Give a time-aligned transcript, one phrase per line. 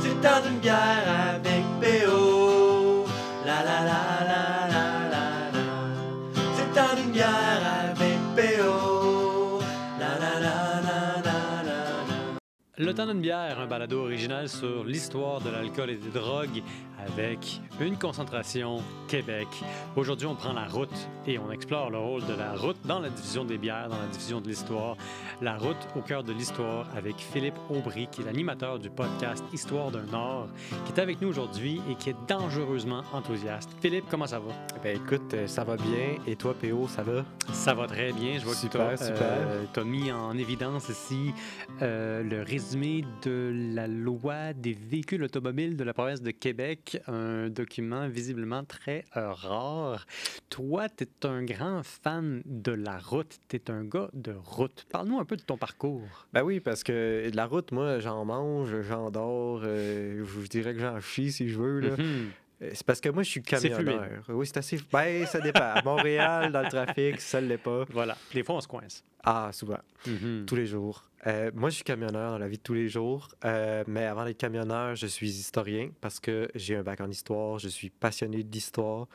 [0.00, 1.04] C'est temps d'une bière
[1.34, 3.04] avec PO.
[3.44, 5.24] La la la la la la
[5.54, 5.64] la.
[6.54, 8.18] C'est temps d'une bière avec.
[9.98, 11.80] La la la la la la la.
[12.76, 16.62] Le temps d'une bière, un balado original sur l'histoire de l'alcool et des drogues
[17.12, 19.48] avec une concentration Québec.
[19.96, 23.08] Aujourd'hui, on prend la route et on explore le rôle de la route dans la
[23.08, 24.96] division des bières, dans la division de l'histoire.
[25.40, 29.90] La route au cœur de l'histoire avec Philippe Aubry, qui est l'animateur du podcast Histoire
[29.90, 30.48] d'un Nord,
[30.84, 33.70] qui est avec nous aujourd'hui et qui est dangereusement enthousiaste.
[33.80, 34.52] Philippe, comment ça va?
[34.82, 36.16] Ben écoute, euh, ça va bien.
[36.26, 37.24] Et toi, PO, ça va?
[37.52, 38.38] Ça va très bien.
[38.38, 39.28] Je vois Super, que tu super.
[39.76, 41.32] as mis en évidence ici
[41.82, 47.48] euh, le résumé de la loi des véhicules automobiles de la province de Québec, un
[47.48, 50.06] document visiblement très euh, rare.
[50.50, 53.38] Toi, tu es un grand fan de la route.
[53.48, 54.86] Tu es un gars de route.
[54.90, 56.26] Parle-nous un peu de ton parcours.
[56.32, 60.74] Ben oui, parce que de la route, moi, j'en mange, j'en dors, euh, je dirais
[60.74, 61.80] que j'en chie si je veux.
[61.80, 61.90] là.
[61.96, 62.30] Mhm.
[62.62, 64.24] Euh, C'est parce que moi, je suis camionneur.
[64.28, 64.78] Oui, c'est assez.
[64.92, 65.60] Ben, ça dépend.
[65.74, 67.84] À Montréal, dans le trafic, ça ne l'est pas.
[67.90, 68.16] Voilà.
[68.34, 69.04] Des fois, on se coince.
[69.22, 69.78] Ah, souvent.
[70.06, 70.44] Mhm.
[70.46, 71.04] Tous les jours.
[71.26, 73.28] Euh, moi, je suis camionneur dans la vie de tous les jours.
[73.44, 77.58] euh, mais avant d'être camionneur, je suis historien parce que j'ai un bac en histoire.
[77.58, 79.08] Je suis passionné d'histoire.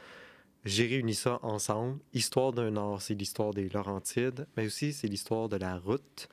[0.66, 2.00] J'ai réuni ça ensemble.
[2.14, 6.30] Histoire d'un Nord, c'est l'histoire des Laurentides, mais aussi c'est l'histoire de la route.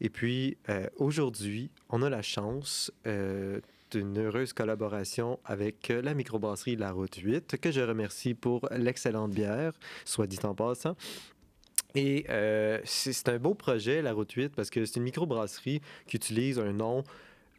[0.00, 6.90] Et puis, euh, aujourd'hui, on a la chance d'une heureuse collaboration avec la microbrasserie La
[6.92, 9.72] Route 8, que je remercie pour l'excellente bière,
[10.04, 10.96] soit dit en passant.
[11.94, 16.16] Et euh, c'est un beau projet, la Route 8, parce que c'est une microbrasserie qui
[16.16, 17.04] utilise un nom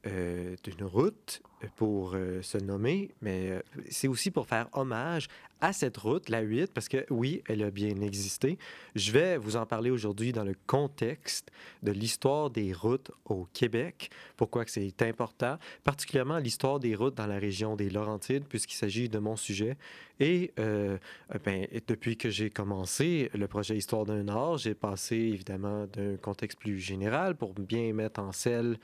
[0.08, 1.42] euh, d'une route
[1.76, 5.28] pour euh, se nommer, mais euh, c'est aussi pour faire hommage
[5.62, 8.58] à cette route, la 8, parce que oui, elle a bien existé.
[8.94, 11.50] Je vais vous en parler aujourd'hui dans le contexte
[11.82, 17.40] de l'histoire des routes au Québec, pourquoi c'est important, particulièrement l'histoire des routes dans la
[17.40, 19.78] région des Laurentides, puisqu'il s'agit de mon sujet.
[20.20, 20.98] Et euh,
[21.34, 26.18] euh, ben, depuis que j'ai commencé le projet Histoire d'un Nord, j'ai passé évidemment d'un
[26.18, 28.78] contexte plus général pour bien mettre en selle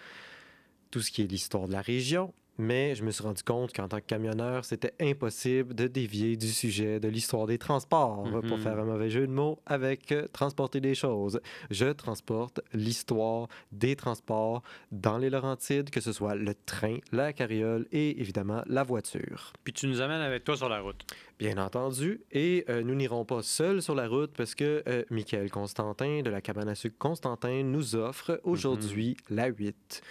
[0.92, 2.34] tout ce qui est l'histoire de la région.
[2.58, 6.50] Mais je me suis rendu compte qu'en tant que camionneur, c'était impossible de dévier du
[6.50, 8.42] sujet de l'histoire des transports, Mhm.
[8.48, 11.40] pour faire un mauvais jeu de mots, avec euh, transporter des choses.
[11.72, 17.88] Je transporte l'histoire des transports dans les Laurentides, que ce soit le train, la carriole
[17.92, 19.54] et évidemment la voiture.
[19.64, 21.04] Puis tu nous amènes avec toi sur la route.
[21.40, 22.22] Bien entendu.
[22.32, 26.30] Et euh, nous n'irons pas seuls sur la route parce que euh, Michael Constantin de
[26.30, 30.04] la cabane à sucre Constantin nous offre aujourd'hui la 8.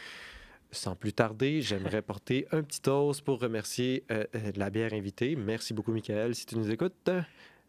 [0.73, 5.35] Sans plus tarder, j'aimerais porter un petit toast pour remercier euh, euh, la bière invitée.
[5.35, 6.35] Merci beaucoup, Michael.
[6.35, 7.11] Si tu nous écoutes,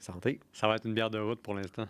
[0.02, 0.40] santé.
[0.54, 1.88] Ça va être une bière de route pour l'instant.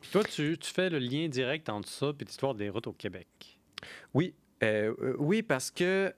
[0.00, 2.92] Puis toi, tu, tu fais le lien direct entre ça et l'histoire des routes au
[2.92, 3.26] Québec.
[4.12, 6.12] Oui, euh, euh, oui, parce que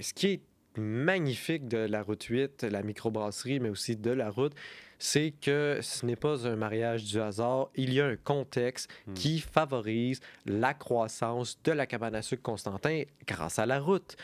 [0.00, 0.40] ce qui est
[0.76, 4.54] magnifique de la route 8, la microbrasserie, mais aussi de la route,
[4.98, 7.68] c'est que ce n'est pas un mariage du hasard.
[7.76, 9.14] Il y a un contexte Hmm.
[9.14, 14.16] qui favorise la croissance de la cabane à sucre Constantin grâce à la route.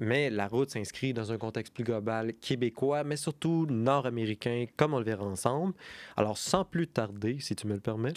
[0.00, 4.98] Mais la route s'inscrit dans un contexte plus global québécois, mais surtout nord-américain, comme on
[4.98, 5.74] le verra ensemble.
[6.16, 8.12] Alors, sans plus tarder, si tu me le permets.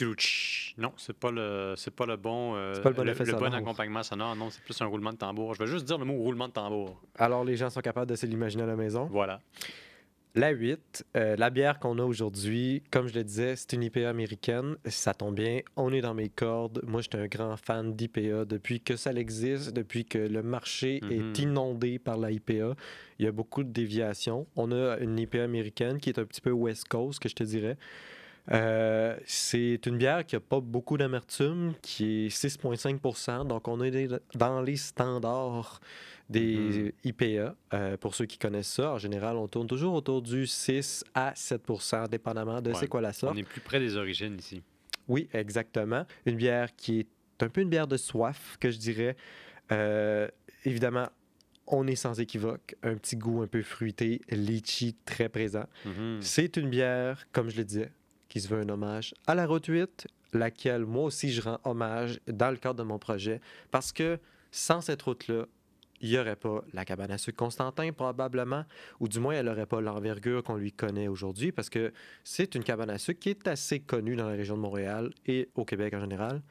[0.78, 3.51] Non, c'est pas le c'est pas le bon euh, pas le bon le, le bon
[3.53, 4.35] accompagnement sonore.
[4.35, 5.55] Non, c'est plus un roulement de tambour.
[5.55, 7.01] Je vais juste dire le mot roulement de tambour.
[7.17, 9.05] alors les gens sont capables de se l'imaginer à la maison?
[9.11, 9.41] Voilà.
[10.34, 14.09] La 8, euh, la bière qu'on a aujourd'hui, comme je le disais, c'est une IPA
[14.09, 14.78] américaine.
[14.86, 16.80] Ça tombe bien, on est dans mes cordes.
[16.88, 21.12] Moi, j'étais un grand fan d'IPA depuis que ça existe, depuis que le marché Mhm.
[21.12, 22.75] est inondé par la IPA.
[23.20, 24.47] Il y a beaucoup de déviations.
[24.56, 27.44] On a une IPA américaine qui est un petit peu West Coast, que je te
[27.44, 27.78] dirais.
[28.52, 34.08] Euh, c'est une bière qui n'a pas beaucoup d'amertume, qui est 6,5% donc on est
[34.34, 35.80] dans les standards
[36.31, 37.56] des IPA.
[37.74, 41.34] Euh, pour ceux qui connaissent ça, en général, on tourne toujours autour du 6 à
[41.36, 41.62] 7
[42.09, 43.36] dépendamment de Ouais, c'est quoi la sorte.
[43.36, 44.62] On est plus près des origines ici.
[45.08, 46.06] Oui, exactement.
[46.25, 47.08] Une bière qui est
[47.44, 49.16] un peu une bière de soif, que je dirais.
[49.72, 50.28] Euh,
[50.64, 51.08] évidemment,
[51.67, 52.76] on est sans équivoque.
[52.84, 55.66] Un petit goût un peu fruité, litchi très présent.
[55.85, 56.20] Mhm.
[56.22, 57.91] C'est une bière, comme je le disais,
[58.29, 62.20] qui se veut un hommage à la Route 8, laquelle moi aussi je rends hommage
[62.28, 63.41] dans le cadre de mon projet,
[63.72, 64.20] parce que
[64.52, 65.46] sans cette route-là,
[66.02, 68.66] il n'y aurait pas la cabane à sucre Constantin, probablement,
[69.00, 71.94] ou du moins, elle n'aurait pas l'envergure qu'on lui connaît aujourd'hui, parce que
[72.24, 75.50] c'est une cabane à sucre qui est assez connue dans la région de Montréal et
[75.56, 76.42] au Québec en général.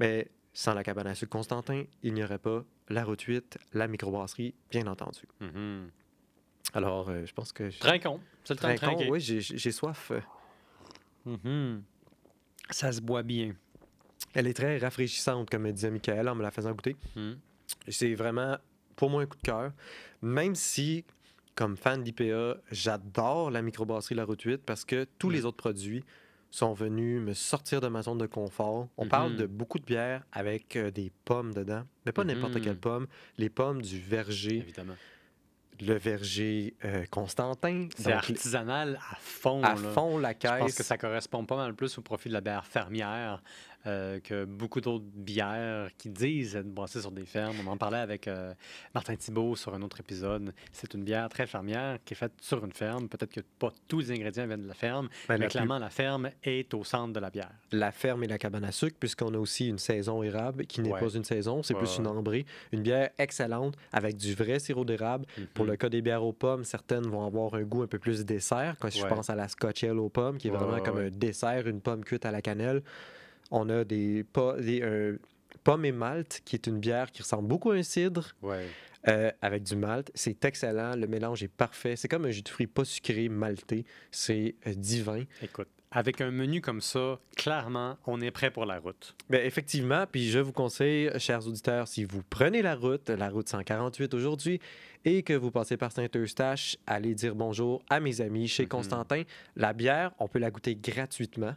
[0.00, 3.86] Mais sans la cabane à sucre Constantin, il n'y aurait pas la Route 8, la
[3.88, 5.20] microbrasserie, bien entendu.
[5.40, 5.90] Mhm.
[6.74, 7.70] Alors, euh, je pense que...
[7.70, 8.20] je- Trincon.
[8.44, 10.10] C'est le temps Trincon, oui, j'ai- soif.
[11.24, 11.82] Mhm.
[12.70, 13.54] Ça se boit bien.
[14.34, 16.96] Elle est très rafraîchissante, comme disait Michael en me la faisant goûter.
[17.16, 17.38] Mhm.
[17.88, 18.56] C'est vraiment,
[18.98, 19.72] pour moi, un coup de cœur.
[20.20, 21.04] Même si,
[21.54, 25.32] comme fan d'IPA, j'adore la microbrasserie La Route 8 parce que tous Mm.
[25.32, 26.04] les autres produits
[26.50, 28.88] sont venus me sortir de ma zone de confort.
[28.96, 29.36] On parle Mhm.
[29.38, 32.60] de beaucoup de bières avec euh, des pommes dedans, mais pas n'importe Mhm.
[32.62, 33.06] quelle pomme.
[33.36, 34.94] Les pommes du verger, Évidemment.
[35.80, 37.88] le verger euh, Constantin.
[37.98, 39.62] C'est artisanal à fond.
[39.62, 39.90] à là.
[39.92, 40.74] fond la Je pense caisse.
[40.76, 43.42] que ça correspond pas mal plus au profil de la bière fermière
[43.86, 47.56] euh, que beaucoup d'autres bières qui disent être brassées sur des fermes.
[47.64, 48.52] On en parlait avec euh,
[48.94, 50.52] Martin Thibault sur un autre épisode.
[50.72, 53.08] C'est une bière très fermière qui est faite sur une ferme.
[53.08, 55.78] Peut-être que pas tous les ingrédients viennent de la ferme, Ben, mais la, plus- clairement,
[55.78, 57.50] la ferme est au centre de la bière.
[57.72, 60.92] la ferme et la cabane à sucre, puisqu'on a aussi une saison érable qui n'est
[60.92, 61.00] Ouais.
[61.00, 62.46] pas une saison, c'est Ouais, plus une ambrée.
[62.72, 65.24] Une bière excellente avec du vrai sirop d'érable.
[65.54, 65.70] Pour Mhm.
[65.70, 68.76] le cas des bières aux pommes, certaines vont avoir un goût un peu plus dessert.
[68.80, 71.66] Quand je pense à la Scotch Ale aux pommes, qui est vraiment comme un dessert,
[71.66, 72.82] une pomme cuite à la cannelle.
[73.50, 75.18] On a des, po- des euh,
[75.64, 78.66] pommes et malt, qui est une bière qui ressemble beaucoup à un cidre Ouais.
[79.08, 80.10] euh, avec du malt.
[80.14, 80.94] C'est excellent.
[80.96, 81.96] Le mélange est parfait.
[81.96, 83.84] C'est comme un jus de fruits pas sucré, malté.
[84.10, 85.24] C'est euh, divin.
[85.42, 89.14] Écoute, avec un menu comme ça, clairement, on est prêt pour la route.
[89.30, 93.48] Ben, effectivement, puis je vous conseille, chers auditeurs, si vous prenez la route, la route
[93.48, 94.60] 148 aujourd'hui,
[95.06, 98.68] et que vous passez par Saint-Eustache, allez dire bonjour à mes amis chez Mhm.
[98.68, 99.22] Constantin.
[99.56, 101.54] La bière, on peut la goûter gratuitement.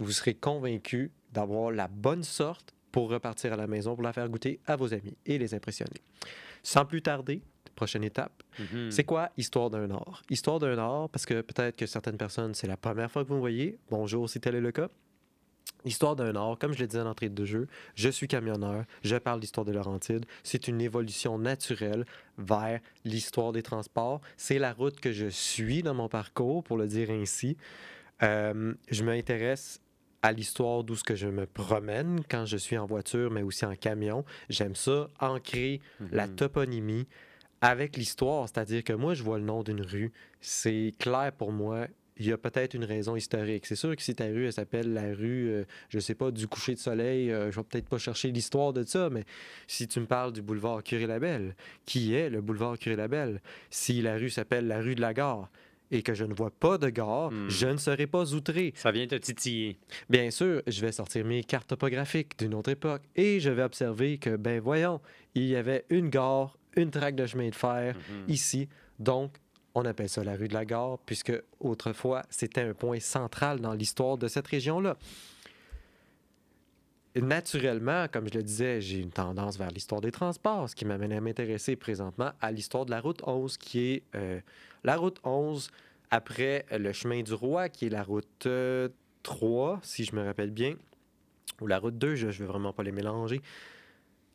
[0.00, 4.28] Vous serez convaincu d'avoir la bonne sorte pour repartir à la maison pour la faire
[4.28, 6.00] goûter à vos amis et les impressionner.
[6.64, 7.42] Sans plus tarder,
[7.76, 8.90] prochaine étape, Mhm.
[8.90, 10.22] c'est quoi Histoire d'un Or?
[10.28, 13.34] Histoire d'un Or, parce que peut-être que certaines personnes, c'est la première fois que vous
[13.36, 13.78] me voyez.
[13.90, 14.88] Bonjour si tel est le cas.
[15.86, 19.16] Histoire d'un Or, comme je le disais en entrée de jeu, je suis camionneur, je
[19.16, 20.26] parle d'histoire de Laurentide.
[20.42, 22.04] C'est une évolution naturelle
[22.36, 24.20] vers l'histoire des transports.
[24.36, 27.56] C'est la route que je suis dans mon parcours, pour le dire ainsi.
[28.22, 29.80] Euh, je m'intéresse
[30.22, 33.64] à l'histoire d'où ce que je me promène quand je suis en voiture, mais aussi
[33.64, 34.24] en camion.
[34.48, 35.80] J'aime ça, ancrer
[36.12, 36.36] la Mhm.
[36.36, 37.06] toponymie
[37.62, 41.86] avec l'histoire, c'est-à-dire que moi, je vois le nom d'une rue, c'est clair pour moi.
[42.18, 43.64] Il y a peut-être une raison historique.
[43.64, 46.46] C'est sûr que si ta rue, elle s'appelle la rue, euh, je sais pas, du
[46.48, 49.24] coucher de soleil, euh, je vais peut-être pas chercher l'histoire de ça, mais
[49.66, 51.54] si tu me parles du boulevard Curé-Labelle,
[51.86, 53.40] qui est le boulevard Curé-Labelle?
[53.70, 55.48] Si la rue s'appelle la rue de la gare
[55.90, 57.48] et que je ne vois pas de gare, Hmm.
[57.48, 58.72] je ne serai pas outré.
[58.76, 59.78] Ça vient te titiller.
[60.08, 64.18] Bien sûr, je vais sortir mes cartes topographiques d'une autre époque et je vais observer
[64.18, 65.00] que, ben voyons,
[65.34, 68.24] il y avait une gare, une traque de chemin de fer Mhm.
[68.28, 68.68] ici.
[68.98, 69.36] Donc,
[69.74, 73.72] on appelle ça la rue de la gare, puisque autrefois, c'était un point central dans
[73.74, 74.96] l'histoire de cette région-là.
[77.16, 81.12] Naturellement, comme je le disais, j'ai une tendance vers l'histoire des transports, ce qui m'amène
[81.12, 84.40] à m'intéresser présentement à l'histoire de la route 11, qui est euh,
[84.84, 85.70] la route 11
[86.10, 88.88] après le chemin du roi, qui est la route euh,
[89.22, 90.74] 3, si je me rappelle bien,
[91.60, 93.40] ou la route 2, je ne veux vraiment pas les mélanger,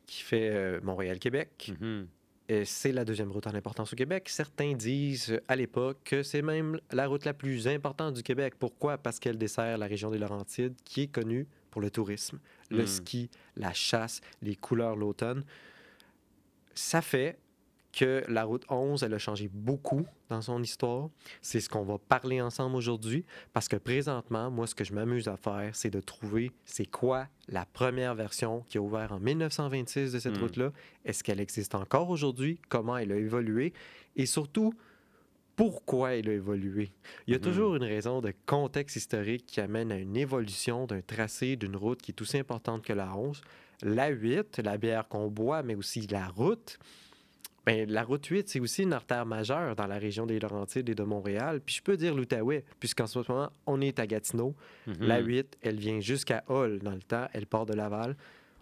[0.06, 1.72] qui fait euh, Montréal-Québec.
[1.80, 2.06] Mhm.
[2.52, 4.28] Euh, c'est la deuxième route en importance au Québec.
[4.28, 8.54] Certains disent euh, à l'époque que c'est même la route la plus importante du Québec.
[8.56, 8.98] Pourquoi?
[8.98, 12.38] Parce qu'elle dessert la région des Laurentides, qui est connue pour le tourisme,
[12.70, 12.86] le Mm.
[12.86, 15.42] ski, la chasse, les couleurs l'automne.
[16.74, 17.36] Ça fait
[17.98, 21.08] que la route 11, elle a changé beaucoup dans son histoire.
[21.40, 25.28] C'est ce qu'on va parler ensemble aujourd'hui parce que présentement, moi, ce que je m'amuse
[25.28, 30.12] à faire, c'est de trouver c'est quoi la première version qui a ouvert en 1926
[30.12, 30.42] de cette Mm.
[30.42, 30.72] route-là.
[31.06, 32.60] Est-ce qu'elle existe encore aujourd'hui?
[32.68, 33.72] Comment elle a évolué?
[34.14, 34.74] Et surtout,
[35.56, 36.92] pourquoi elle a évolué?
[37.26, 37.44] Il y a Mhm.
[37.44, 42.02] toujours une raison de contexte historique qui amène à une évolution d'un tracé d'une route
[42.02, 43.40] qui est aussi importante que la 11.
[43.82, 46.78] La 8, la bière qu'on boit, mais aussi la route.
[47.66, 50.94] Ben, la route 8, c'est aussi une artère majeure dans la région des Laurentides et
[50.94, 51.60] de Montréal.
[51.60, 54.54] Puis je peux dire l'Outaouais, puisqu'en ce moment, on est à Gatineau.
[54.86, 54.96] Mhm.
[55.00, 58.16] La 8, elle vient jusqu'à Hall dans le temps, elle part de Laval.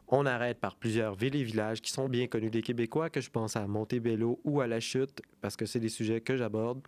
[0.09, 3.29] On arrête par plusieurs villes et villages qui sont bien connus des Québécois, que je
[3.29, 6.81] pense à Montebello ou à La Chute, parce que c'est des sujets que j'aborde.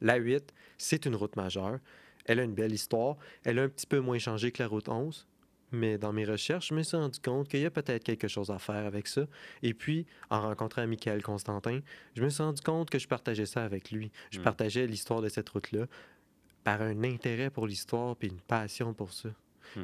[0.00, 1.80] La 8, c'est une route majeure.
[2.26, 3.16] Elle a une belle histoire.
[3.42, 5.26] Elle a un petit peu moins changé que la route 11.
[5.72, 8.50] Mais dans mes recherches, je me suis rendu compte qu'il y a peut-être quelque chose
[8.50, 9.22] à faire avec ça.
[9.62, 11.80] Et puis, en rencontrant Michael Constantin,
[12.14, 14.12] je me suis rendu compte que je partageais ça avec lui.
[14.30, 14.42] Je Mm.
[14.42, 15.86] partageais l'histoire de cette route-là
[16.62, 19.28] par un intérêt pour l'histoire puis une passion pour ça.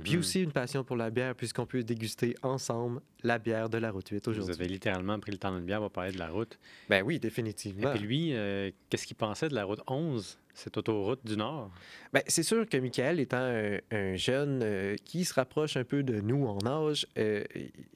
[0.03, 0.19] Puis Mhm.
[0.19, 4.09] aussi une passion pour la bière, puisqu'on peut déguster ensemble la bière de la route
[4.09, 4.55] 8 Vous aujourd'hui.
[4.55, 6.59] avez littéralement pris le temps de bière pour parler de la route.
[6.89, 7.91] Ben oui, Et définitivement.
[7.93, 11.71] puis lui, euh, qu'est-ce qu'il pensait de la route 11, cette autoroute du Nord?
[12.13, 16.03] Ben, c'est sûr que Michael, étant un, un jeune euh, qui se rapproche un peu
[16.03, 17.45] de nous en âge, euh,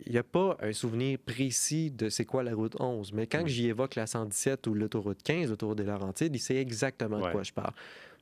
[0.07, 3.13] il n'y a pas un souvenir précis de c'est quoi la route 11.
[3.13, 3.49] Mais quand Mm.
[3.49, 7.27] j'y évoque la 117 ou l'autoroute 15, l'autoroute des Laurentides, il sait exactement Ouais.
[7.29, 7.73] de quoi je parle.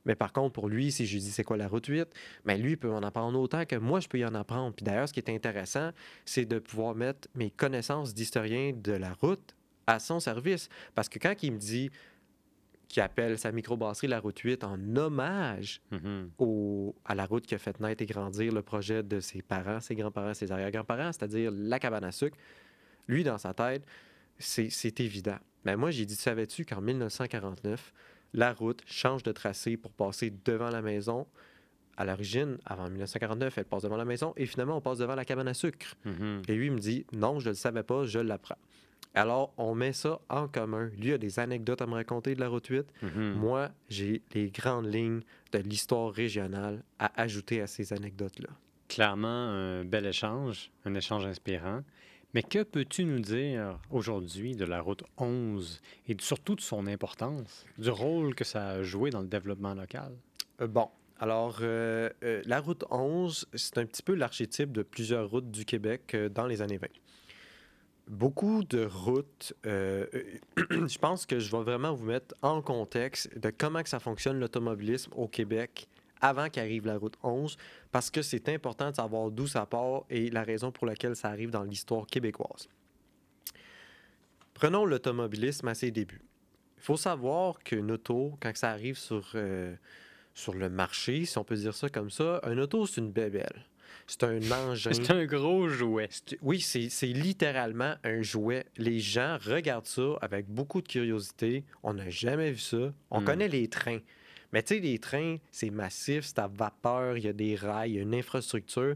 [0.05, 2.07] Mais par contre, pour lui, si je lui dis c'est quoi la route 8,
[2.45, 4.75] mais lui, il peut en apprendre autant que moi, je peux y en apprendre.
[4.75, 5.91] Puis d'ailleurs, ce qui est intéressant,
[6.25, 9.55] c'est de pouvoir mettre mes connaissances d'historien de la route
[9.87, 10.69] à son service.
[10.93, 11.89] Parce que quand il me dit
[12.87, 16.29] qu'il appelle sa microbrasserie la route 8 en hommage Mhm.
[16.37, 19.79] au- à la route qui a fait naître et grandir le projet de ses parents,
[19.79, 22.37] ses grands-parents, ses arrière-grands-parents, c'est-à-dire la cabane à sucre,
[23.07, 23.83] lui, dans sa tête,
[24.37, 25.37] c'est c'est évident.
[25.65, 27.91] Mais moi, j'ai dit, savais-tu qu'en 1949,
[28.33, 31.27] la route change de tracé pour passer devant la maison?
[31.97, 35.23] À l'origine, avant 1949, elle passe devant la maison et finalement, on passe devant la
[35.23, 35.95] cabane à sucre.
[36.03, 36.41] Mhm.
[36.47, 38.57] Et lui, il me dit, non, je ne le savais pas, je l'apprends.
[39.13, 40.89] Alors, on met ça en commun.
[40.99, 42.85] Lui a des anecdotes à me raconter de la route 8.
[43.01, 43.33] Mhm.
[43.35, 45.21] Moi, j'ai les grandes lignes
[45.53, 48.49] de l'histoire régionale à ajouter à ces anecdotes-là.
[48.89, 51.81] Clairement, un bel échange, un échange inspirant.
[52.35, 57.65] Mais que peux-tu nous dire aujourd'hui de la route 11 et surtout de son importance,
[57.77, 60.11] du rôle que ça a joué dans le développement local?
[60.59, 65.29] Euh, bon, alors, euh, euh, la route 11, c'est un petit peu l'archétype de plusieurs
[65.29, 66.87] routes du Québec dans les années 20.
[68.09, 73.81] Beaucoup de routes, je pense que je vais vraiment vous mettre en contexte de comment
[73.81, 75.87] que ça fonctionne l'automobilisme au Québec
[76.25, 77.55] avant qu'arrive la route 11,
[77.91, 81.29] parce que c'est important de savoir d'où ça part et la raison pour laquelle ça
[81.29, 82.67] arrive dans l'histoire québécoise.
[84.53, 86.21] Prenons l'automobilisme à ses débuts.
[86.77, 89.75] Il faut savoir qu'une auto, quand ça arrive sur, euh,
[90.33, 93.65] sur le marché, si on peut dire ça comme ça, un auto, c'est une bébelle.
[94.07, 94.91] C'est un engin.
[94.93, 96.09] C'est un gros jouet.
[96.41, 98.65] Oui, c'est c'est littéralement un jouet.
[98.77, 101.63] Les gens regardent ça avec beaucoup de curiosité.
[101.83, 102.93] On n'a jamais vu ça.
[103.09, 103.25] On Hmm.
[103.25, 103.99] connaît les trains.
[104.55, 107.91] Mais tu sais, les trains, c'est massif, c'est à vapeur, il y a des rails,
[107.91, 108.95] il y a une infrastructure.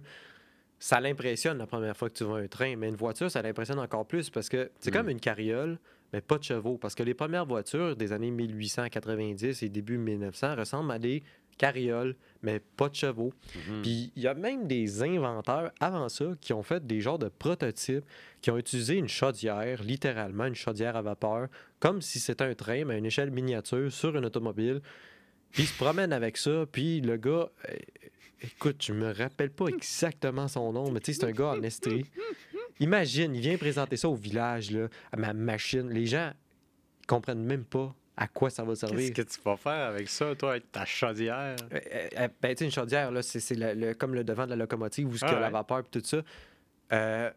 [0.79, 3.79] Ça l'impressionne la première fois que tu vois un train, mais une voiture, ça l'impressionne
[3.79, 5.77] encore plus parce que c'est comme une carriole,
[6.13, 6.77] mais pas de chevaux.
[6.77, 11.23] Parce que les premières voitures des années 1890 et début 1900 ressemblent à des
[11.57, 13.33] carrioles, mais pas de chevaux.
[13.53, 13.81] Mhm.
[13.81, 17.27] Puis il y a même des inventeurs avant ça qui ont fait des genres de
[17.27, 18.05] prototypes,
[18.41, 21.49] qui ont utilisé une chaudière, littéralement une chaudière à vapeur,
[21.81, 24.81] comme si c'était un train, mais à une échelle miniature sur une automobile.
[25.51, 27.75] Puis ils se promènent avec ça, puis le gars, euh,
[28.41, 31.63] écoute, je me rappelle pas exactement son nom, mais tu sais, c'est un gars en
[31.63, 32.05] Estrie.
[32.79, 35.89] Imagine, il vient présenter ça au village, là, à ma machine.
[35.89, 36.31] Les gens
[37.07, 39.13] comprennent même pas à quoi ça va Qu'est-ce servir.
[39.13, 41.55] que tu vas faire avec ça, toi, avec ta chaudière?
[41.73, 41.79] Euh,
[42.17, 44.51] euh, ben, tu sais, une chaudière, là, c'est c'est le- le- comme le devant de
[44.51, 46.21] la locomotive où il y a Ah la vapeur et tout ça.
[46.93, 47.31] Euh,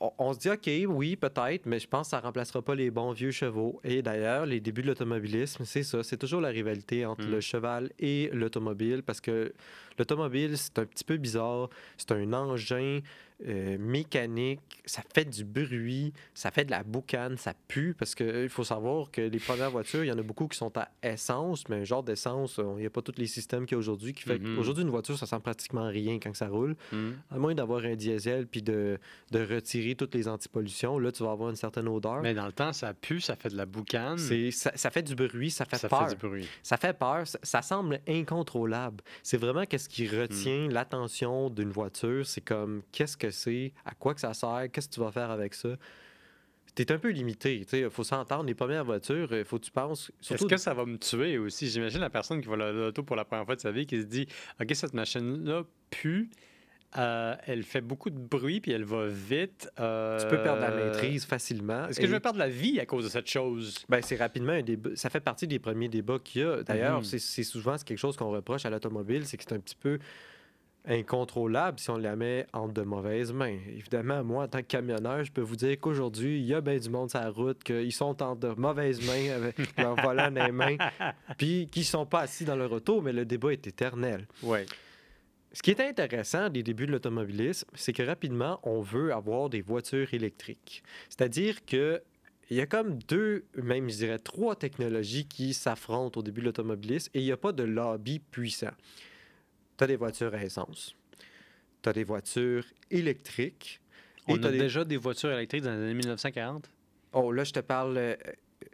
[0.00, 3.12] on, se dit, OK, oui, peut-être, mais je pense que ça remplacera pas les bons
[3.12, 3.80] vieux chevaux.
[3.84, 6.02] Et d'ailleurs, les débuts de l'automobilisme, c'est ça.
[6.02, 7.30] C'est toujours la rivalité entre Mm.
[7.30, 9.52] le cheval et l'automobile parce que
[9.98, 11.68] l'automobile, c'est un petit peu bizarre.
[11.98, 13.00] C'est un engin
[13.46, 14.60] euh, mécanique.
[14.84, 16.12] Ça fait du bruit.
[16.34, 17.36] Ça fait de la boucane.
[17.36, 20.48] Ça pue parce qu'il faut savoir que les premières voitures, il y en a beaucoup
[20.48, 23.26] qui sont à essence, mais un genre d'essence, euh, il n'y a pas tous les
[23.26, 24.56] systèmes qu'il y a aujourd'hui qui fait Mhm.
[24.56, 26.76] qu'aujourd'hui, une voiture, ça sent pratiquement rien quand ça roule.
[26.92, 27.16] Mhm.
[27.30, 28.98] À moins d'avoir un diesel puis de,
[29.30, 32.20] de retirer toutes les antipollutions, là, tu vas avoir une certaine odeur.
[32.22, 34.18] Mais dans le temps, ça pue, ça fait de la boucane.
[34.18, 36.08] Ça, ça fait du bruit, ça fait ça peur.
[36.08, 36.48] fait du bruit.
[36.62, 39.02] Ça fait peur, ça, ça semble incontrôlable.
[39.22, 40.70] C'est vraiment qu'est-ce qui retient Hmm.
[40.72, 42.26] l'attention d'une voiture.
[42.26, 45.30] C'est comme qu'est-ce que c'est, à quoi que ça sert, qu'est-ce que tu vas faire
[45.30, 45.70] avec ça.
[46.74, 48.44] T'es un peu limité, il faut s'entendre.
[48.44, 50.12] Les premières voitures, il faut que tu penses.
[50.30, 51.68] Est-ce que ça va me tuer aussi?
[51.68, 54.06] J'imagine la personne qui va l'auto pour la première fois de sa vie qui se
[54.06, 54.26] dit
[54.60, 56.30] OK, cette machine-là pue,
[56.96, 59.68] euh, elle fait beaucoup de bruit puis elle va vite.
[59.76, 61.88] tu peux perdre la euh, maîtrise facilement.
[61.88, 63.84] Est-ce que je vais perdre la vie à cause de cette chose?
[63.88, 64.90] Ben, c'est rapidement un débat.
[64.94, 66.62] Ça fait partie des premiers débats qu'il y a.
[66.62, 67.04] D'ailleurs, Mhm.
[67.04, 69.98] c'est- c'est souvent quelque chose qu'on reproche à l'automobile, c'est que c'est un petit peu
[70.86, 73.58] incontrôlable si on la met entre de mauvaises mains.
[73.68, 76.78] Évidemment, moi, en tant que camionneur, je peux vous dire qu'aujourd'hui, il y a bien
[76.78, 80.44] du monde sur la route, qu'ils sont entre de mauvaises mains avec leur volant dans
[80.44, 80.76] les mains,
[81.38, 84.26] puis qu'ils sont pas assis dans leur auto, mais le débat est éternel.
[84.42, 84.60] Oui.
[85.52, 89.62] Ce qui est intéressant des débuts de l'automobilisme, c'est que rapidement, on veut avoir des
[89.62, 90.82] voitures électriques.
[91.08, 92.00] C'est-à-dire que
[92.50, 96.46] il y a comme deux, même je dirais trois technologies qui s'affrontent au début de
[96.46, 98.72] l'automobilisme et il n'y a pas de lobby puissant.
[99.80, 100.94] Tu as des voitures à essence,
[101.82, 103.80] tu as des voitures électriques.
[104.28, 106.68] et On a des- déjà des voitures électriques dans les années 1940.
[107.14, 107.96] Oh, là, je te parle.
[107.96, 108.14] euh,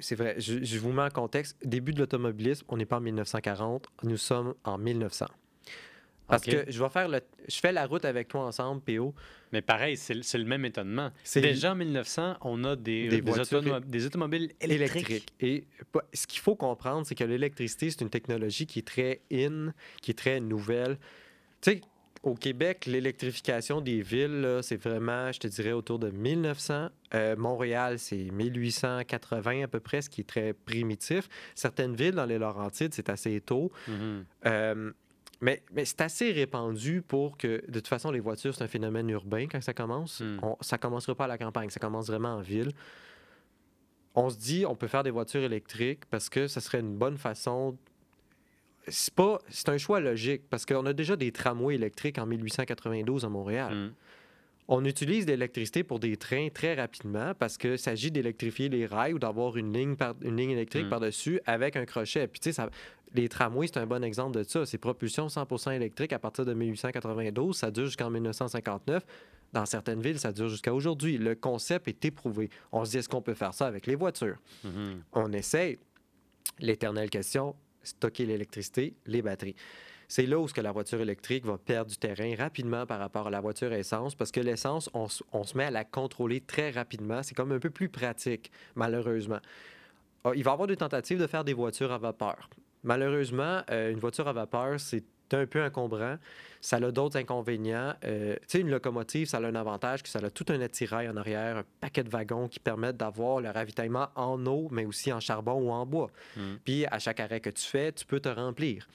[0.01, 1.57] C'est vrai, je, je vous mets en contexte.
[1.65, 5.27] Début de l'automobilisme, on n'est pas en 1940, nous sommes en 1900.
[6.28, 9.14] Parce que je vais faire le, je fais la route avec toi ensemble, PO.
[9.52, 11.11] Mais pareil, c'est le- même étonnement.
[11.35, 15.09] Déjà en 1900, on a des, Des des, automo- des automobiles électriques.
[15.11, 15.33] électrique.
[15.40, 15.64] Et
[16.12, 20.11] ce qu'il faut comprendre, c'est que l'électricité, c'est une technologie qui est très in, qui
[20.11, 20.99] est très nouvelle.
[21.61, 21.80] Tu sais,
[22.25, 26.88] au Québec, l'électrification des villes, c'est vraiment, je te dirais, autour de 1900.
[27.14, 31.28] Euh, Montréal, c'est 1880 à peu près, ce qui est très primitif.
[31.54, 33.71] Certaines villes dans les Laurentides, c'est assez tôt.
[33.87, 34.25] Mhm.
[34.47, 34.90] Euh,
[35.40, 39.09] mais mais c'est assez répandu pour que, de toute façon, les voitures, c'est un phénomène
[39.11, 40.21] urbain quand ça commence.
[40.21, 40.38] Mm.
[40.43, 42.71] On- ça commencera pas à la campagne, ça commence vraiment en ville.
[44.14, 47.19] On se dit, on peut faire des voitures électriques parce que ça serait une bonne
[47.19, 47.76] façon.
[48.88, 53.25] C'est pas, c'est un choix logique parce qu'on a déjà des tramways électriques en 1892
[53.25, 53.75] à Montréal.
[53.75, 53.93] Mhm.
[54.69, 59.19] On utilise l'électricité pour des trains très rapidement parce qu'il s'agit d'électrifier les rails ou
[59.19, 60.90] d'avoir une ligne, par- une ligne électrique Mm.
[60.90, 62.26] par-dessus avec un crochet.
[62.26, 62.71] Puis tu sais, ça-
[63.16, 64.66] les tramways, c'est un bon exemple de ça.
[64.66, 67.56] C'est propulsion 100% électrique à partir de 1892.
[67.56, 69.04] Ça dure jusqu'en 1959.
[69.52, 71.18] Dans certaines villes, ça dure jusqu'à aujourd'hui.
[71.18, 72.50] Le concept est éprouvé.
[72.73, 74.37] On se dit, est-ce qu'on peut faire ça avec les voitures?
[74.64, 75.02] Mhm.
[75.12, 75.78] on essaye.
[76.58, 79.56] L'éternelle question, stocker l'électricité, les batteries.
[80.08, 83.26] C'est là où ce que la voiture électrique va perdre du terrain rapidement par rapport
[83.26, 87.23] à la voiture essence, parce que l'essence, on se met à la contrôler très rapidement.
[87.23, 89.40] C'est comme un peu plus pratique, malheureusement.
[90.25, 92.49] Ah, Il va y avoir des tentatives de faire des voitures à vapeur.
[92.87, 96.16] Malheureusement, euh, une voiture à vapeur, c'est un peu encombrant.
[96.61, 97.95] Ça a d'autres inconvénients.
[98.05, 101.09] Euh, tu sais, une locomotive, ça a un avantage que ça a tout un attirail
[101.09, 105.12] en arrière, un paquet de wagons qui permettent d'avoir le ravitaillement en eau, mais aussi
[105.12, 106.11] en charbon ou en bois.
[106.37, 106.59] Mhm.
[106.64, 108.87] Puis à chaque arrêt que tu fais, tu peux te remplir.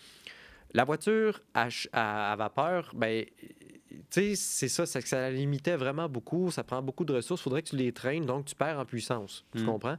[0.73, 3.25] La voiture à, ch- à- à vapeur, ben,
[3.89, 6.49] tu sais, c'est ça, c'est que ça la limitait vraiment beaucoup.
[6.49, 7.41] Ça prend beaucoup de ressources.
[7.41, 9.43] Il faudrait que tu les traînes, donc tu perds en puissance.
[9.53, 9.65] Tu Mm.
[9.65, 9.97] comprends?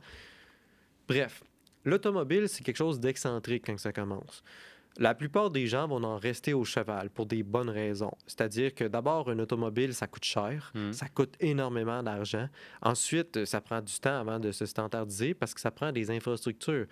[1.08, 1.42] Bref,
[1.84, 4.42] l'automobile, c'est quelque chose d'excentrique quand ça commence.
[4.98, 8.12] La plupart des gens vont en rester au cheval pour des bonnes raisons.
[8.26, 10.92] C'est-à-dire que d'abord, une automobile, ça coûte cher, Mm.
[10.92, 12.46] ça coûte énormément d'argent.
[12.82, 16.86] Ensuite, ça prend du temps avant de se standardiser parce que ça prend des infrastructures.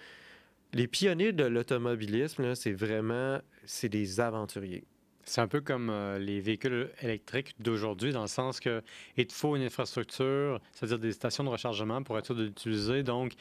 [0.73, 4.85] Les pionniers de l'automobilisme, c'est vraiment c'est des aventuriers.
[5.25, 8.82] C'est un peu comme euh, les véhicules électriques d'aujourd'hui, dans le sens que
[9.16, 13.02] il te faut une infrastructure, c'est-à-dire des stations de rechargement pour être sûr de l'utiliser.
[13.02, 13.35] Donc,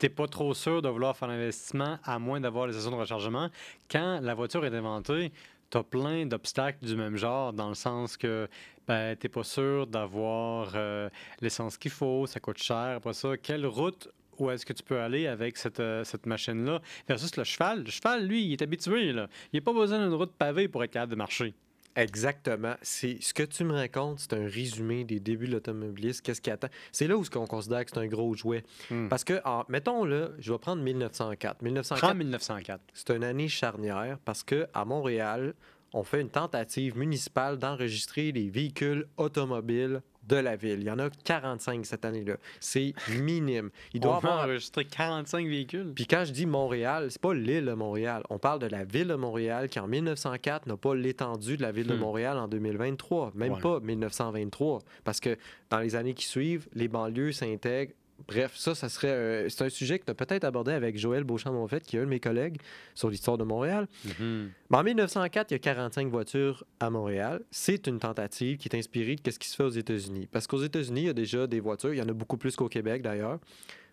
[0.00, 2.96] tu n'es pas trop sûr de vouloir faire l'investissement à moins d'avoir les stations de
[2.96, 3.50] rechargement.
[3.90, 5.30] Quand la voiture est inventée,
[5.70, 8.48] tu as plein d'obstacles du même genre, dans le sens que
[8.88, 11.10] ben, tu n'es pas sûr d'avoir euh,
[11.42, 12.96] l'essence qu'il faut, ça coûte cher.
[12.96, 16.80] Après ça, quelle route où est-ce que tu peux aller avec cette, euh, cette machine-là
[17.06, 17.84] versus le cheval?
[17.84, 19.12] Le cheval, lui, il est habitué.
[19.12, 19.28] Là.
[19.52, 21.54] Il n'a pas besoin d'une route pavée pour être capable de marcher.
[22.00, 22.74] Exactement.
[22.82, 26.22] C'est ce que tu me racontes, c'est un résumé des débuts de l'automobilisme.
[26.24, 26.68] Qu'est-ce qui attend?
[26.92, 28.64] C'est là où ce qu'on considère que c'est un gros jouet.
[28.90, 29.08] Hmm.
[29.08, 31.62] Parce que, en- mettons là, je vais prendre 1904.
[31.62, 32.80] 1904, Prends 1904.
[32.94, 35.54] c'est une année charnière parce que à Montréal,
[35.92, 40.78] on fait une tentative municipale d'enregistrer les véhicules automobiles de la ville.
[40.80, 42.36] Il y en a 45 cette année-là.
[42.60, 43.70] C'est minime.
[43.94, 45.92] Il doit On avoir enregistrer 45 véhicules.
[45.94, 48.22] Puis quand je dis Montréal, c'est pas l'île de Montréal.
[48.30, 51.72] On parle de la ville de Montréal qui, en 1904, n'a pas l'étendue de la
[51.72, 52.00] ville de Hmm.
[52.00, 53.32] Montréal en 2023.
[53.34, 53.60] Même Ouais.
[53.60, 54.80] pas 1923.
[55.02, 55.36] Parce que
[55.70, 57.92] dans les années qui suivent, les banlieues s'intègrent.
[58.28, 59.08] Bref, ça, ça serait.
[59.08, 62.04] euh, c'est un sujet que tu as peut-être abordé avec Joël Beauchamp-Monfette, qui est un
[62.04, 62.58] de mes collègues
[62.94, 63.86] sur l'histoire de Montréal.
[64.04, 64.50] Mhm.
[64.70, 67.42] Mais en 1904, il y a 45 voitures à Montréal.
[67.50, 70.28] C'est une tentative qui est inspirée de ce qui se fait aux États-Unis.
[70.30, 71.92] Parce qu'aux États-Unis, il y a déjà des voitures.
[71.94, 73.38] Il y en a beaucoup plus qu'au Québec, d'ailleurs.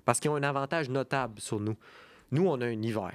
[0.06, 1.76] Parce qu'ils ont un avantage notable sur nous.
[2.32, 3.14] Nous, on a un hiver.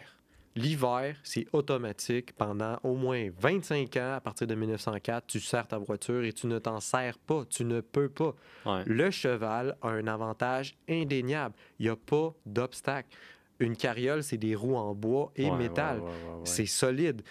[0.54, 2.32] L'hiver, c'est automatique.
[2.36, 6.46] Pendant au moins 25 ans, à partir de 1904, tu sers ta voiture et tu
[6.46, 7.44] ne t'en sers pas.
[7.48, 8.34] Tu ne peux pas.
[8.66, 8.82] Ouais.
[8.86, 11.54] Le cheval a un avantage indéniable.
[11.78, 13.08] Il n'y a pas d'obstacle.
[13.60, 16.00] Une carriole, c'est des roues en bois et Ouais, métal.
[16.00, 16.10] ouais.
[16.44, 17.22] C'est solide.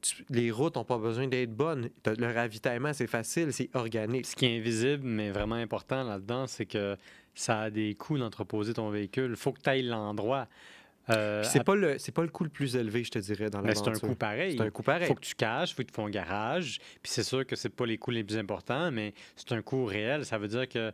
[0.00, 1.88] Tu- les routes n'ont pas besoin d'être bonnes.
[2.06, 4.26] Le ravitaillement, c'est facile, c'est organique.
[4.26, 6.96] Ce qui est invisible, mais vraiment important là-dedans, c'est que
[7.34, 9.30] ça a des coûts d'entreposer ton véhicule.
[9.30, 10.48] Il faut que tu ailles l'endroit.
[11.10, 13.18] Euh, Puis C'est à- pas le c'est pas le coût le plus élevé, je te
[13.18, 14.56] dirais, dans mais c'est un coût pareil.
[14.56, 15.04] C'est un coût pareil.
[15.04, 16.78] Il faut que tu caches, il faut que tu fasses un garage.
[17.02, 19.84] Puis c'est sûr que c'est pas les coûts les plus importants, mais c'est un coût
[19.84, 20.24] réel.
[20.24, 20.92] Ça veut dire que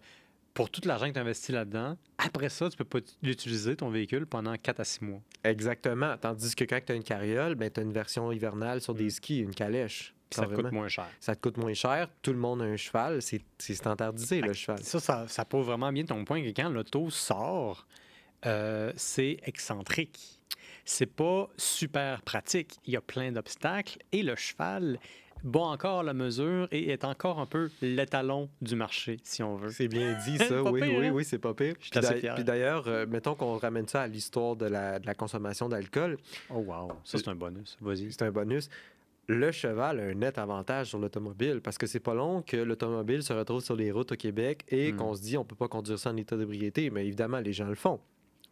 [0.54, 4.26] pour tout l'argent que tu investis là-dedans, après ça, tu peux pas l'utiliser, ton véhicule,
[4.26, 5.20] pendant 4 à 6 mois.
[5.44, 6.16] Exactement.
[6.16, 9.10] Tandis que quand tu as une carriole, ben, tu as une version hivernale sur des
[9.10, 10.14] skis, une calèche.
[10.30, 11.06] Puis ça te coûte moins cher.
[11.20, 12.08] Ça te coûte moins cher.
[12.22, 13.22] Tout le monde a un cheval.
[13.22, 14.82] C'est c'est standardisé, le cheval.
[14.82, 17.86] Ça, ça, ça pose vraiment bien ton point que quand l'auto sort,
[18.46, 20.18] euh, c'est excentrique.
[20.85, 22.77] C'est pas super pratique.
[22.87, 24.98] Il y a plein d'obstacles et le cheval
[25.44, 29.68] bat encore la mesure et est encore un peu l'étalon du marché, si on veut.
[29.70, 30.62] C'est bien dit, ça.
[30.72, 31.12] Oui, pire, oui, hein?
[31.14, 31.74] oui, c'est pas pire.
[31.79, 35.68] Puis d'a- d'ailleurs, euh, mettons qu'on ramène ça à l'histoire de la, de la consommation
[35.68, 36.16] d'alcool.
[36.51, 37.77] Oh wow, ça c'est un bonus.
[37.81, 38.11] Vas-y.
[38.11, 38.68] C'est un bonus.
[39.29, 43.22] Le cheval a un net avantage sur l'automobile parce que c'est pas long que l'automobile
[43.22, 44.96] se retrouve sur les routes au Québec et Hmm.
[44.96, 47.68] qu'on se dit on peut pas conduire ça en état d'ébriété, mais évidemment les gens
[47.68, 48.01] le font.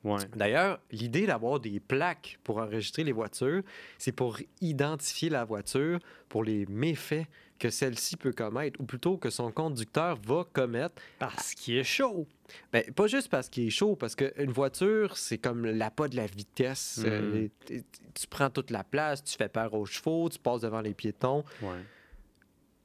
[0.06, 0.24] Ouais.
[0.36, 3.62] D'ailleurs, l'idée d'avoir des plaques pour enregistrer les voitures,
[3.98, 7.26] c'est pour identifier la voiture pour les méfaits
[7.58, 10.94] que celle-ci peut commettre, ou plutôt que son conducteur va commettre.
[11.18, 12.26] Parce qu'il est chaud.
[12.72, 16.26] Ben, pas juste parce qu'il est chaud, parce qu'une voiture, c'est comme l'appât de la
[16.26, 16.98] vitesse.
[16.98, 17.06] Mhm.
[17.06, 17.48] Euh,
[18.14, 21.44] tu prends toute la place, tu fais peur aux chevaux, tu passes devant les piétons.
[21.62, 21.82] Ouais.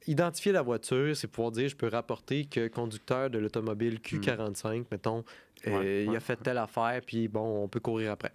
[0.06, 5.24] Identifier la voiture, c'est pouvoir dire, je peux rapporter que conducteur de l'automobile Q45, mettons,
[5.66, 5.74] euh, Hmm.
[5.74, 8.32] Ouais, il a fait telle affaire, puis bon, on peut courir après.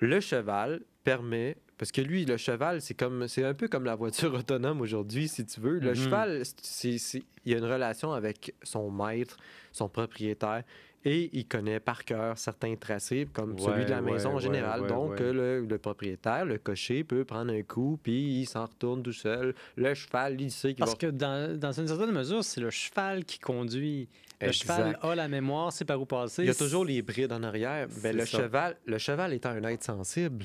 [0.00, 3.94] Le cheval permet, parce que lui, le cheval, c'est comme, c'est un peu comme la
[3.94, 5.78] voiture autonome aujourd'hui, si tu veux.
[5.78, 5.96] Le Mhm.
[5.96, 9.36] cheval, c'est- il y a une relation avec son maître,
[9.72, 10.64] son propriétaire,
[11.04, 14.82] et il connaît par cœur certains tracés, comme celui de la Ouais, maison en général.
[14.82, 18.64] ouais, Donc, euh, le, le propriétaire, le cocher, peut prendre un coup, puis il s'en
[18.64, 19.54] retourne tout seul.
[19.76, 22.70] Le cheval, il sait qu'il va Parce que dans, dans une certaine mesure, c'est le
[22.70, 24.08] cheval qui conduit.
[24.40, 24.76] Le Exact.
[24.76, 26.42] cheval a la mémoire, sait par où passer.
[26.42, 27.86] Il y a toujours les brides en arrière.
[27.88, 28.38] Ben, C'est le, ça.
[28.42, 30.44] cheval, le cheval étant un être sensible,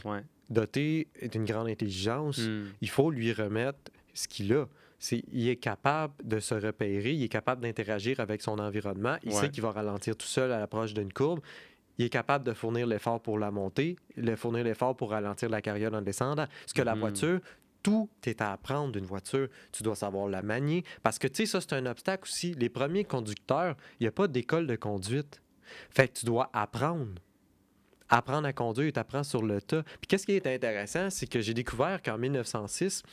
[0.49, 2.65] doté d'une grande intelligence, Hmm.
[2.81, 3.79] il faut lui remettre
[4.13, 4.65] ce qu'il a.
[4.99, 9.29] C'est, il est capable de se repérer, il est capable d'interagir avec son environnement, il
[9.29, 9.35] Ouais.
[9.35, 11.39] sait qu'il va ralentir tout seul à l'approche d'une courbe,
[11.97, 15.61] il est capable de fournir l'effort pour la montée, de fournir l'effort pour ralentir la
[15.61, 16.45] carrière en descendant.
[16.65, 16.99] Ce que la Mhm.
[17.01, 17.39] voiture,
[17.81, 19.47] tout est à apprendre d'une voiture.
[19.71, 20.83] Tu dois savoir la manier.
[21.01, 22.53] Parce que, tu sais, ça, c'est un obstacle aussi.
[22.53, 25.41] Les premiers conducteurs, il n'y a pas d'école de conduite.
[25.89, 27.21] Fait que tu dois apprendre.
[28.09, 29.83] Apprendre à conduire, tu apprends sur le tas.
[29.83, 33.03] Puis qu'est-ce qui est intéressant, c'est que j'ai découvert qu'en 1906,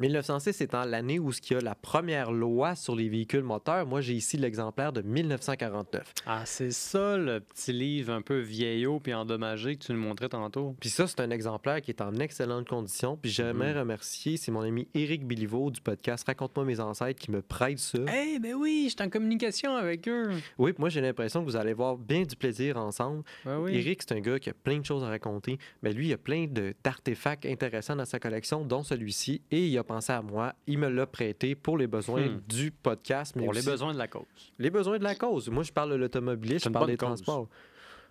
[0.00, 4.00] 1906 étant l'année où il y a la première loi sur les véhicules moteurs, moi
[4.00, 6.14] j'ai ici l'exemplaire de 1949.
[6.26, 10.28] Ah, c'est ça le petit livre un peu vieillot puis endommagé que tu nous montrais
[10.30, 10.74] tantôt.
[10.80, 13.16] Puis ça, c'est un exemplaire qui est en excellente condition.
[13.20, 13.78] Puis j'aimerais Mhm.
[13.80, 17.98] remercier, c'est mon ami Éric Biliveau du podcast Raconte-moi mes ancêtres qui me prête ça.
[18.16, 20.30] Eh ben oui, j'étais en communication avec eux.
[20.58, 23.22] Oui, puis moi j'ai l'impression que vous allez voir bien du plaisir ensemble.
[23.44, 23.74] Oui.
[23.76, 25.58] Éric, c'est un gars qui a plein de choses à raconter.
[25.82, 26.46] Mais lui, il a plein
[26.84, 29.42] d'artefacts intéressants dans sa collection, dont celui-ci.
[29.50, 30.54] Et il a pensé à moi.
[30.68, 32.40] Il me l'a prêté pour les besoins Hmm.
[32.48, 33.34] du podcast.
[33.34, 34.52] Mais Pour les besoins de la cause.
[34.58, 35.48] les besoins de la cause.
[35.50, 37.08] Moi, je parle de l'automobiliste, C'est je parle des cause.
[37.22, 37.48] transports.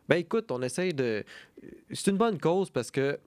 [0.09, 1.23] Ben écoute, on essaye de.
[1.91, 3.17] C'est une bonne cause parce que.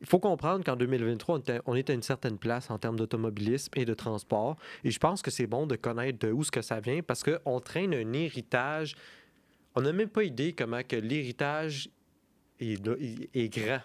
[0.00, 2.96] Il faut comprendre qu'en 2023, on était, on est à une certaine place en termes
[2.96, 4.56] d'automobilisme et de transport.
[4.82, 7.22] Et je pense que c'est bon de connaître de où ce que ça vient parce
[7.22, 8.96] qu'on traîne un héritage.
[9.76, 11.88] On n'a même pas idée comment que l'héritage
[12.58, 12.80] est-
[13.32, 13.80] est grand.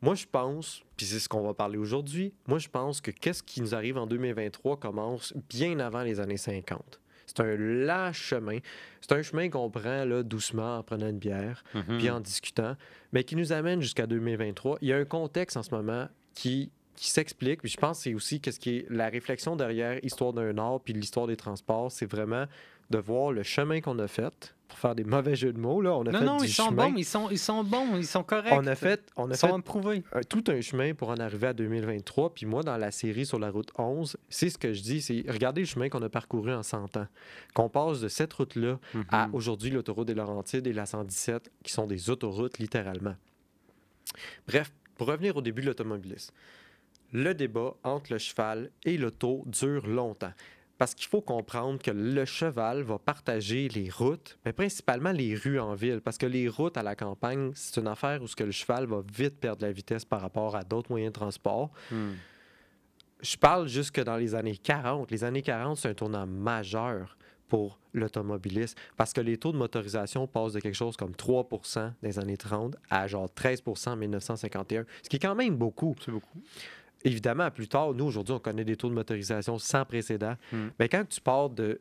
[0.00, 3.42] Moi, je pense, puis c'est ce qu'on va parler aujourd'hui, moi, je pense que qu'est-ce
[3.42, 7.00] qui nous arrive en 2023 commence bien avant les années 50.
[7.26, 8.58] C'est un lent chemin.
[9.02, 11.98] C'est un chemin qu'on prend là, doucement en prenant une bière, Mhm.
[11.98, 12.74] puis en discutant,
[13.12, 14.78] mais qui nous amène jusqu'à 2023.
[14.80, 18.04] Il y a un contexte en ce moment qui, qui s'explique, puis je pense que
[18.04, 21.92] c'est aussi qu'est-ce qui est la réflexion derrière Histoire d'un Nord puis l'histoire des transports,
[21.92, 22.46] c'est vraiment
[22.90, 25.94] de voir le chemin qu'on a fait, pour faire des mauvais jeux de mots, là,
[25.96, 28.06] on a Non, fait non, du ils sont bons, ils sont, ils sont bons, ils
[28.06, 28.52] sont corrects.
[28.54, 30.02] On a fait, on a ils fait sont approuvés.
[30.12, 32.34] un- tout un chemin pour en arriver à 2023.
[32.34, 35.24] Puis moi, dans la série sur la route 11, c'est ce que je dis, c'est
[35.28, 37.06] regardez le chemin qu'on a parcouru en 100 ans.
[37.54, 38.78] Qu'on passe de cette route-là
[39.10, 39.34] à Mhm.
[39.34, 43.14] aujourd'hui l'autoroute des Laurentides et la 117, qui sont des autoroutes littéralement.
[44.46, 46.34] Bref, pour revenir au début de l'automobilisme,
[47.12, 50.32] le débat entre le cheval et l'auto dure longtemps.
[50.78, 55.58] Parce qu'il faut comprendre que le cheval va partager les routes, mais principalement les rues
[55.58, 56.00] en ville.
[56.00, 58.86] Parce que les routes à la campagne, c'est une affaire où ce que le cheval
[58.86, 61.72] va vite perdre la vitesse par rapport à d'autres moyens de transport.
[61.90, 62.12] Hmm.
[63.20, 65.10] Je parle jusque dans les années 40.
[65.10, 67.16] Les années 40, c'est un tournant majeur
[67.48, 71.92] pour l'automobiliste parce que les taux de motorisation passent de quelque chose comme 3 dans
[72.02, 75.96] les années 30 à genre 13 en 1951, ce qui est quand même beaucoup.
[76.04, 76.38] C'est beaucoup.
[77.04, 80.34] Évidemment, plus tard, nous, aujourd'hui, on connaît des taux de motorisation sans précédent.
[80.52, 80.66] Mm.
[80.78, 81.80] Mais quand tu pars de,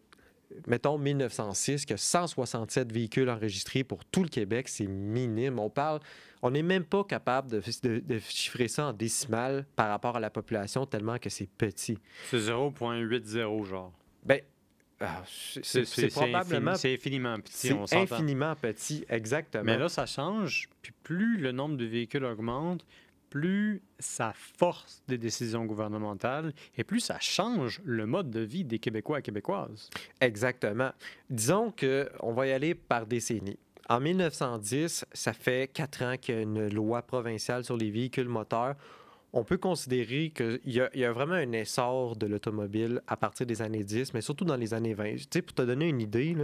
[0.67, 5.57] mettons, 1906, qu'il y a 167 véhicules enregistrés pour tout le Québec, c'est minime.
[5.59, 5.99] On parle,
[6.41, 10.19] on n'est même pas capable de, de- de chiffrer ça en décimales par rapport à
[10.19, 11.97] la population, tellement que c'est petit.
[12.29, 13.91] C'est 0.80, genre.
[14.23, 14.41] Ben,
[14.99, 16.75] ah, c'est- probablement...
[16.75, 19.63] C'est infiniment petit, on infiniment petit, exactement.
[19.63, 20.69] Mais là, ça change.
[20.81, 22.85] Puis plus le nombre de véhicules augmente,
[23.29, 28.79] plus ça force des décisions gouvernementales et plus ça change le mode de vie des
[28.79, 29.89] Québécois et Québécoises.
[30.21, 30.91] Exactement.
[31.29, 33.57] Disons que on va y aller par décennie.
[33.89, 38.27] En 1910, ça fait quatre ans qu'il y a une loi provinciale sur les véhicules
[38.27, 38.75] moteurs.
[39.33, 43.83] On peut considérer qu'il y, a- vraiment un essor de l'automobile à partir des années
[43.83, 45.15] 10, mais surtout dans les années 20.
[45.15, 46.35] Tu sais, pour te donner une idée,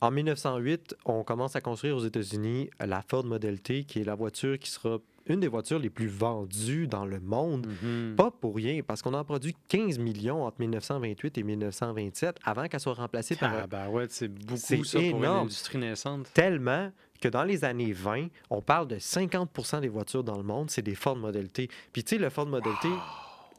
[0.00, 4.14] en 1908, on commence à construire aux États-Unis la Ford Model T, qui est la
[4.14, 7.66] voiture qui sera une des voitures les plus vendues dans le monde.
[7.82, 8.14] Mhm.
[8.16, 12.66] Pas pour rien, parce qu'on en a produit 15 millions entre 1928 et 1927 avant
[12.68, 15.40] qu'elle soit remplacée par Ah, ben ouais, c'est beaucoup C'est ça pour une énorme.
[15.46, 16.28] industrie naissante.
[16.34, 20.70] tellement que dans les années 20, on parle de 50% des voitures dans le monde,
[20.70, 21.68] c'est des Ford Model T.
[21.92, 22.88] Puis tu sais, le Ford Model T,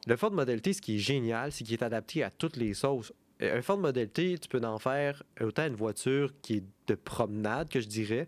[0.06, 2.74] le Ford Model T, ce qui est génial, c'est qu'il est adapté à toutes les
[2.74, 3.14] sauces.
[3.42, 6.96] Euh, Un Ford Model T, tu peux en faire autant une voiture qui est de
[6.96, 8.28] promenade, que je dirais,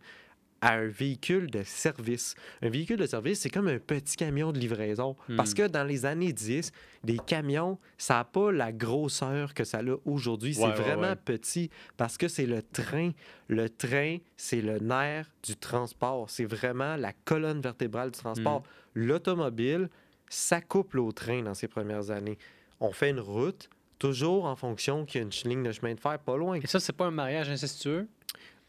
[0.66, 2.34] à un véhicule de service.
[2.64, 5.16] Un véhicule de service, c'est comme un petit camion de livraison.
[5.38, 5.56] Parce Hmm.
[5.56, 6.72] que dans les années 10,
[7.04, 10.58] des camions, ça n'a pas la grosseur que ça a aujourd'hui.
[10.58, 11.16] Ouais, c'est ouais, vraiment ouais.
[11.16, 13.12] petit parce que c'est le train.
[13.48, 16.30] Le train, c'est le nerf du transport.
[16.32, 18.62] C'est vraiment la colonne vertébrale du transport.
[18.62, 18.64] Hmm.
[19.06, 19.90] L'automobile,
[20.30, 22.40] ça couple au train dans ses premières années.
[22.80, 26.00] On fait une route, toujours en fonction qu'il y a une ligne de chemin de
[26.00, 26.56] fer pas loin.
[26.56, 28.08] Et ça, c'est pas un mariage incestueux?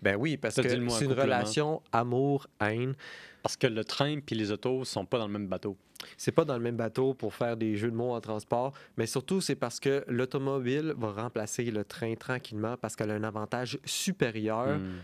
[0.03, 2.95] Ben oui, parce que c'est une relation amour-haine.
[3.43, 5.77] Parce que le train puis les autos sont pas dans le même bateau.
[6.17, 9.07] C'est pas dans le même bateau pour faire des jeux de mots en transport, mais
[9.07, 13.79] surtout c'est parce que l'automobile va remplacer le train tranquillement parce qu'elle a un avantage
[13.85, 14.99] supérieur Hmm.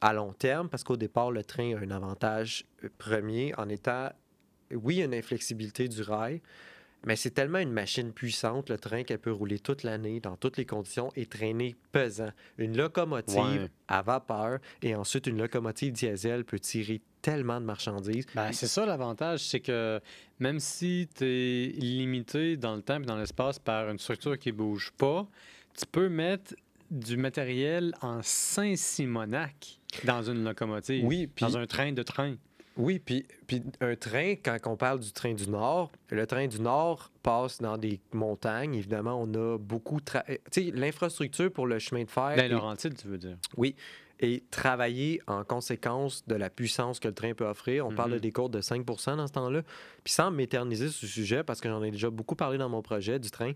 [0.00, 4.10] à long terme, parce qu'au départ, le train a un avantage euh, premier en étant,
[4.72, 6.40] oui, une inflexibilité du rail,
[7.06, 10.56] mais c'est tellement une machine puissante, le train, qu'elle peut rouler toute l'année, dans toutes
[10.56, 12.30] les conditions, et traîner pesant.
[12.58, 13.68] Une locomotive Ouais.
[13.88, 18.26] à vapeur et ensuite une locomotive diesel peut tirer tellement de marchandises.
[18.34, 20.00] Ben, c'est ça l'avantage, c'est que
[20.38, 24.52] même si tu es limité dans le temps et dans l'espace par une structure qui
[24.52, 25.26] bouge pas,
[25.78, 26.54] tu peux mettre
[26.90, 32.36] du matériel en Saint-Simonac dans une locomotive, Oui, dans un train de train.
[32.76, 36.60] Oui, puis, puis un train, quand on parle du train du Nord, le train du
[36.60, 38.74] Nord passe dans des montagnes.
[38.74, 39.98] Évidemment, on a beaucoup...
[39.98, 43.18] tra- euh, Tu sais, l'infrastructure pour le chemin de fer Dans est, Laurentide, tu veux
[43.18, 43.36] dire.
[44.20, 47.86] est travaillée en conséquence de la puissance que le train peut offrir.
[47.86, 48.20] On parle de Mhm.
[48.22, 49.62] des courtes de 5% dans ce temps-là.
[50.02, 52.82] Puis sans m'éterniser sur ce sujet, parce que j'en ai déjà beaucoup parlé dans mon
[52.82, 53.52] projet du train,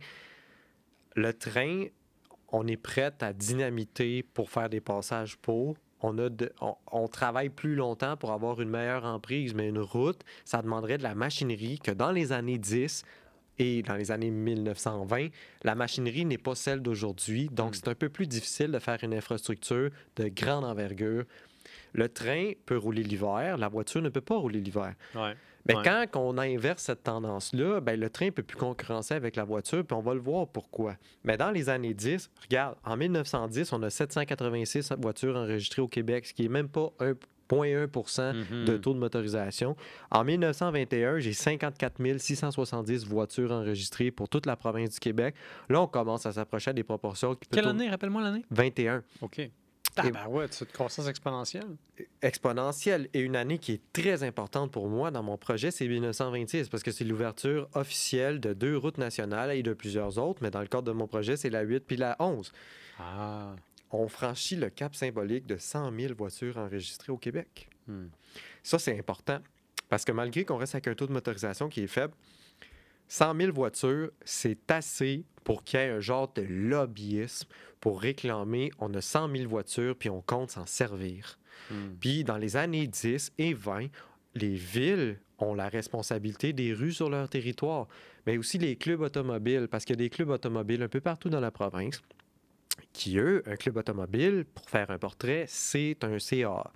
[1.17, 1.87] le train,
[2.53, 5.77] on est prêt à dynamiter pour faire des passages pour.
[6.03, 9.79] On, a de- on, on travaille plus longtemps pour avoir une meilleure emprise, mais une
[9.81, 13.05] route, ça demanderait de la machinerie que dans les années 10
[13.61, 15.29] et dans les années 1920,
[15.65, 17.49] la machinerie n'est pas celle d'aujourd'hui.
[17.51, 17.75] Donc, Mm.
[17.75, 21.25] c'est un peu plus difficile de faire une infrastructure de grande envergure.
[21.93, 24.95] Le train peut rouler l'hiver, la voiture ne peut pas rouler l'hiver.
[25.15, 25.35] Ouais.
[25.69, 25.83] Mais Ouais.
[26.13, 29.85] quand on inverse cette tendance-là, ben, le train ne peut plus concurrencer avec la voiture,
[29.85, 30.97] puis on va le voir pourquoi.
[31.25, 36.27] Mais dans les années 10, regarde, en 1910, on a 786 voitures enregistrées au Québec,
[36.27, 38.65] ce qui est même pas 1,1 Mhm.
[38.67, 39.77] de taux de motorisation.
[40.11, 45.35] En 1921, j'ai 54 670 voitures enregistrées pour toute la province du Québec.
[45.69, 47.89] Là, on commence à s'approcher des proportions qui Quelle année?
[47.89, 48.45] Rappelle-moi l'année.
[48.51, 49.03] 21.
[49.23, 49.41] OK.
[49.97, 51.77] Ah, ben ouais, c'est une croissance exponentielle.
[52.23, 56.69] exponentielle et une année qui est très importante pour moi dans mon projet, c'est 1926
[56.69, 60.61] parce que c'est l'ouverture officielle de deux routes nationales et de plusieurs autres, mais dans
[60.61, 62.53] le cadre de mon projet, c'est la 8 puis la 11.
[63.01, 63.55] Ah.
[63.91, 67.69] On franchit le cap symbolique de 100 000 voitures enregistrées au Québec.
[67.87, 68.09] Hmm.
[68.63, 69.41] Ça, c'est important
[69.89, 72.13] parce que malgré qu'on reste avec un taux de motorisation qui est faible,
[73.09, 77.49] 100 000 voitures, c'est assez pour qu'il y ait un genre de lobbyisme
[77.81, 81.39] pour réclamer on a 100 000 voitures puis on compte s'en servir.
[81.71, 81.95] Hmm.
[82.01, 83.89] Puis dans les années 10 et 20,
[84.35, 87.87] les villes ont la responsabilité des rues sur leur territoire,
[88.27, 91.29] mais aussi les clubs automobiles, parce qu'il y a des clubs automobiles un peu partout
[91.29, 92.03] dans la province
[92.93, 96.73] qui, eux, un club automobile, pour faire un portrait, c'est un CA.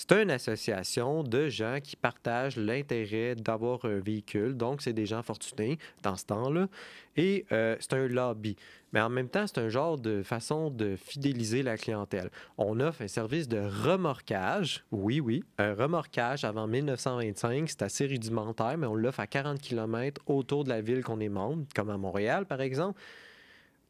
[0.00, 4.56] C'est une association de gens qui partagent l'intérêt d'avoir un véhicule.
[4.56, 6.68] Donc, c'est des gens fortunés dans ce temps-là.
[7.16, 8.54] Et euh, c'est un lobby.
[8.92, 12.30] Mais en même temps, c'est un genre de façon de fidéliser la clientèle.
[12.58, 14.84] On offre un service de remorquage.
[14.92, 15.42] Oui, oui.
[15.58, 20.68] Un remorquage avant 1925, c'est assez rudimentaire, mais on l'offre à 40 km autour de
[20.68, 23.00] la ville qu'on est membre, comme à Montréal, par exemple.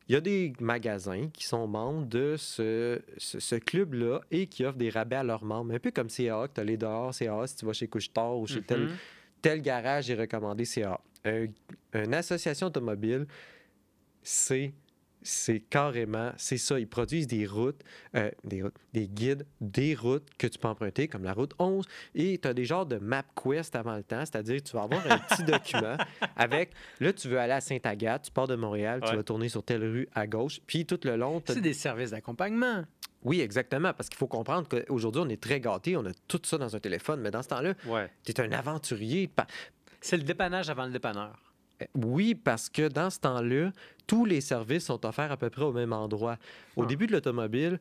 [0.09, 4.65] Il y a des magasins qui sont membres de ce, ce- ce club-là et qui
[4.65, 5.75] offrent des rabais à leurs membres.
[5.75, 8.39] Un peu comme CA, que tu as les dehors CA si tu vas chez Couche-Tard
[8.39, 8.97] ou chez tel, Mhm.
[9.43, 10.99] tel garage est recommandé CA.
[11.27, 11.47] Un-
[11.93, 13.27] une association automobile,
[14.23, 14.73] c'est
[15.23, 16.79] c'est carrément, c'est ça.
[16.79, 17.81] Ils produisent des routes,
[18.15, 21.85] euh, des routes, des guides, des routes que tu peux emprunter, comme la route 11.
[22.15, 25.19] Et tu as des genres de MapQuest avant le temps, c'est-à-dire tu vas avoir un
[25.19, 25.97] petit document
[26.37, 29.63] avec, là, tu veux aller à Sainte-Agathe, tu pars de Montréal, tu vas tourner sur
[29.63, 32.85] telle rue à gauche, puis tout le long, C'est des services d'accompagnement.
[33.25, 36.57] oui, exactement, parce qu'il faut comprendre qu'aujourd'hui, on est très gâtés, on a tout ça
[36.59, 38.09] dans un téléphone, mais dans ce temps-là, Ouais.
[38.25, 39.29] tu es un aventurier.
[40.01, 41.37] C'est le dépannage avant le dépanneur.
[41.83, 43.73] Euh, Oui, parce que dans ce temps-là,
[44.07, 46.37] tous les services sont offerts à peu près au même endroit.
[46.77, 46.87] Au Ah.
[46.87, 47.79] début de l'automobile,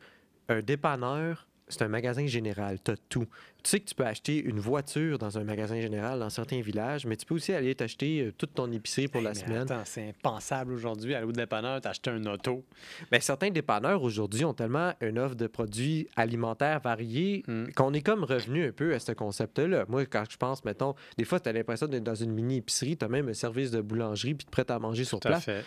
[0.49, 2.77] un dépanneur c'est un magasin général.
[2.83, 3.25] Tu as tout.
[3.63, 7.05] Tu sais que tu peux acheter une voiture dans un magasin général dans certains villages,
[7.05, 9.67] mais tu peux aussi aller t'acheter euh, toute ton épicerie pour Hey, la semaine.
[9.83, 12.63] c'est impensable aujourd'hui, aller au dépanneur, t'acheter un auto.
[13.11, 17.67] Mais certains dépanneurs aujourd'hui ont tellement une offre de produits alimentaires variés Mm.
[17.75, 19.85] qu'on est comme revenu un peu à ce concept-là.
[19.89, 23.03] Moi, quand je pense, mettons, des fois, tu as l'impression d'être dans une mini-épicerie, tu
[23.05, 25.43] as même un service de boulangerie puis tu prêt à manger sur Tout place.
[25.43, 25.63] fait.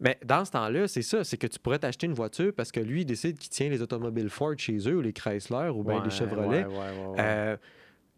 [0.00, 2.80] Mais dans ce temps-là, c'est ça, c'est que tu pourrais t'acheter une voiture parce que
[2.80, 5.98] lui, il décide qu'il tient les automobiles Ford chez eux, ou les Chrysler, ou bien
[5.98, 6.64] Ouais, les Chevrolet.
[6.64, 7.16] ouais, ouais.
[7.18, 7.56] Euh,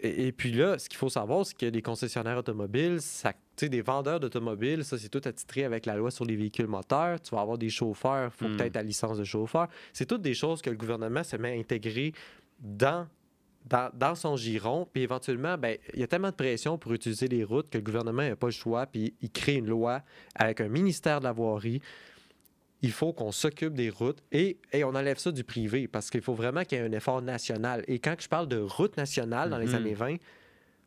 [0.00, 3.80] et, et puis là, ce qu'il faut savoir, c'est que les concessionnaires automobiles, ça, des
[3.82, 7.20] vendeurs d'automobiles, ça, c'est tout attitré avec la loi sur les véhicules moteurs.
[7.20, 8.56] Tu vas avoir des chauffeurs, il faut Hmm.
[8.56, 9.68] peut-être ta licence de chauffeur.
[9.94, 12.12] C'est toutes des choses que le gouvernement se met à intégrer
[12.58, 13.06] dans,
[13.66, 14.88] dans, dans son giron.
[14.92, 17.84] Puis éventuellement, ben, il y a tellement de pression pour utiliser les routes que le
[17.84, 18.86] gouvernement n'a pas le choix.
[18.86, 20.02] Puis il crée une loi
[20.34, 21.80] avec un ministère de la voirie.
[22.82, 26.20] Il faut qu'on s'occupe des routes et, et on enlève ça du privé parce qu'il
[26.20, 27.82] faut vraiment qu'il y ait un effort national.
[27.88, 29.74] Et quand je parle de route nationale dans les Mhm.
[29.74, 30.16] années 20,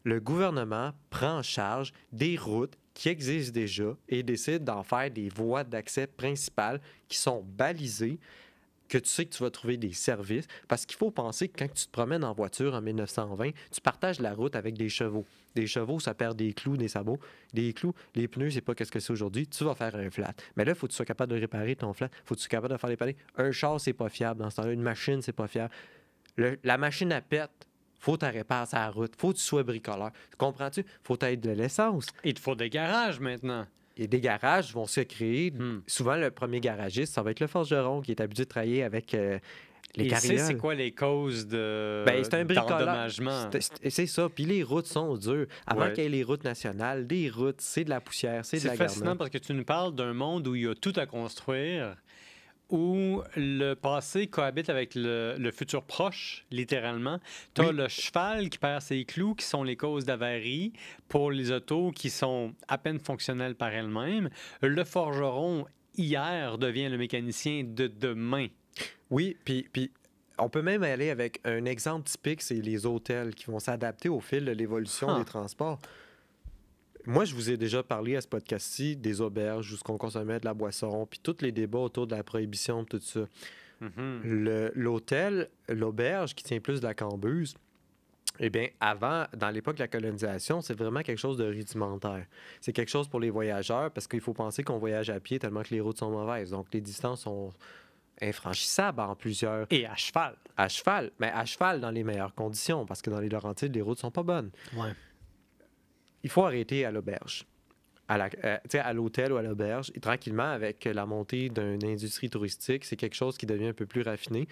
[0.04, 5.30] le gouvernement prend en charge des routes qui existent déjà et décide d'en faire des
[5.30, 8.20] voies d'accès principales qui sont balisées,
[8.90, 10.48] que tu sais que tu vas trouver des services.
[10.68, 14.20] Parce qu'il faut penser que quand tu te promènes en voiture en 1920, tu partages
[14.20, 15.26] la route avec des chevaux.
[15.56, 17.20] Des chevaux, ça perd des clous, des sabots.
[17.54, 19.48] Des clous, les pneus, c'est pas qu'est-ce que c'est aujourd'hui.
[19.48, 20.34] Tu vas faire un flat.
[20.58, 22.10] Mais là, faut que tu sois capable de réparer ton flat.
[22.26, 23.14] faut que tu sois capable de faire les panneaux.
[23.38, 24.72] Un char, c'est pas fiable dans ce temps-là.
[24.72, 25.74] Une machine, c'est pas fiable.
[26.36, 27.52] Le- la machine à pète,
[28.00, 29.14] faut que tu répares sa route.
[29.18, 30.12] faut que tu sois bricoleur.
[30.38, 30.86] Comprends-tu?
[31.04, 32.08] faut tu de l'essence.
[32.24, 33.66] Il te faut des garages maintenant.
[34.02, 35.52] Et des garages vont se créer.
[35.52, 35.82] Hmm.
[35.86, 39.14] Souvent, le premier garagiste, ça va être le forgeron qui est habitué de travailler avec
[39.14, 39.38] euh,
[39.98, 40.40] les Il carrioles.
[40.40, 42.70] c'est quoi les causes de Ben, c'est un bricolage.
[42.70, 43.50] d'endommagement.
[43.52, 44.30] C'est- C'est c'est ça.
[44.34, 45.48] Puis les routes sont dures.
[45.68, 45.94] Avant Ouais.
[45.94, 48.68] qu'il y ait les routes nationales, des routes, c'est de la poussière, c'est de C'est
[48.70, 49.18] la fascinant garnotte.
[49.18, 51.98] parce que tu nous parles d'un monde où il y a tout à construire,
[52.70, 57.20] où le passé cohabite avec le, le futur proche, littéralement.
[57.54, 57.76] Tu as Oui.
[57.76, 60.74] le cheval qui perd ses clous, qui sont les causes d'avarie,
[61.08, 64.30] pour les autos qui sont à peine fonctionnelles par elles-mêmes.
[64.62, 65.66] Le forgeron,
[65.98, 68.48] hier, devient le mécanicien de demain.
[69.10, 69.92] Oui, puis, puis
[70.38, 74.20] on peut même aller avec un exemple typique, c'est les hôtels qui vont s'adapter au
[74.20, 75.20] fil de l'évolution Ah.
[75.20, 75.80] des transports.
[77.06, 80.40] Moi, je vous ai déjà parlé à ce podcast-ci des auberges, où ce qu'on consommait
[80.40, 83.22] de la boisson, puis tous les débats autour de la prohibition, tout ça.
[83.82, 84.22] Mhm.
[84.24, 87.56] Le- L'hôtel, l'auberge qui tient plus de la cambuse,
[88.42, 92.26] eh bien, avant, dans l'époque de la colonisation, c'est vraiment quelque chose de rudimentaire.
[92.62, 95.64] C'est quelque chose pour les voyageurs parce qu'il faut penser qu'on voyage à pied tellement
[95.64, 96.52] que les routes sont mauvaises.
[96.52, 97.52] Donc, les distances sont
[98.22, 100.36] infranchissables en plusieurs Et à cheval.
[100.58, 103.82] à cheval, mais à cheval dans les meilleures conditions parce que dans les Laurentides, les
[103.82, 104.52] routes sont pas bonnes.
[104.76, 104.92] Ouais.
[106.24, 107.46] Il faut arrêter à l'auberge.
[108.12, 112.96] Euh, à l'hôtel ou à l'auberge, et tranquillement, avec la montée d'une industrie touristique, c'est
[112.96, 114.48] quelque chose qui devient un peu plus raffiné.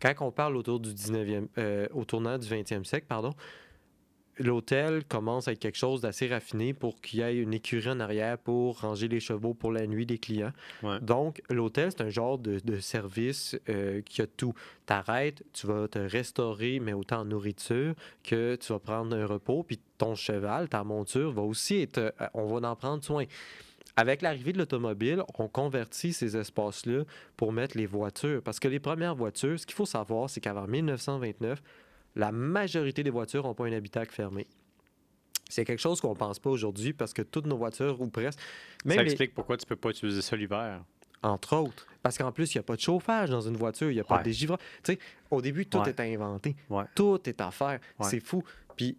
[0.00, 3.34] Quand on parle autour du 19e, euh, au tournant du 20e siècle, pardon,
[4.40, 8.00] l'hôtel commence à être quelque chose d'assez raffiné pour qu'il y ait une écurie en
[8.00, 10.52] arrière pour ranger les chevaux pour la nuit des clients.
[10.82, 10.98] Ouais.
[11.00, 14.54] Donc, l'hôtel, c'est un genre de, de service euh, qui a tout.
[14.86, 19.62] T'arrêtes, tu vas te restaurer, mais autant en nourriture que tu vas prendre un repos,
[19.62, 21.98] puis ton cheval, ta monture va aussi être...
[21.98, 23.24] euh, on va en prendre soin.
[23.96, 27.02] Avec l'arrivée de l'automobile, on convertit ces espaces-là
[27.36, 28.40] pour mettre les voitures.
[28.42, 31.60] Parce que les premières voitures, ce qu'il faut savoir, c'est qu'avant 1929,
[32.16, 34.46] la majorité des voitures n'ont pas un habitacle fermé.
[35.48, 38.38] C'est quelque chose qu'on ne pense pas aujourd'hui parce que toutes nos voitures, ou presque,
[38.84, 40.82] même ça les- explique pourquoi tu peux pas utiliser ça l'hiver.
[41.22, 41.86] entre autres.
[42.02, 44.04] Parce qu'en plus, il n'y a pas de chauffage dans une voiture, il n'y a
[44.04, 44.20] pas Ouais.
[44.20, 44.58] de dégivrage.
[44.82, 44.98] Tu sais,
[45.30, 45.90] au début, tout Ouais.
[45.90, 46.56] est à inventer.
[46.70, 46.84] Ouais.
[46.94, 47.78] Tout est à faire.
[48.00, 48.42] C'est fou.
[48.74, 48.96] Puis,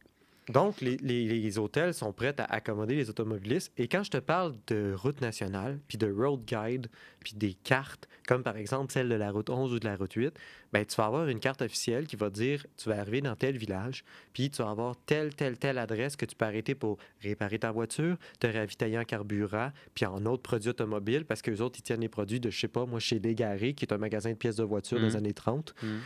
[0.51, 3.71] donc, les, les- les hôtels sont prêts à accommoder les automobilistes.
[3.77, 6.87] Et quand je te parle de route nationale, puis de road guide,
[7.19, 10.13] puis des cartes, comme par exemple celle de la route 11 ou de la route
[10.13, 10.33] 8,
[10.73, 13.57] ben, tu vas avoir une carte officielle qui va dire tu vas arriver dans tel
[13.57, 17.59] village, puis tu vas avoir telle, telle, telle adresse que tu peux arrêter pour réparer
[17.59, 21.83] ta voiture, te ravitailler en carburant, puis en autres produits automobiles, parce qu'eux autres, ils
[21.83, 24.35] tiennent les produits de, je sais pas, moi, chez Légaré, qui est un magasin de
[24.37, 25.11] pièces de voiture dans Mhm.
[25.11, 25.99] les années 30 Mhm.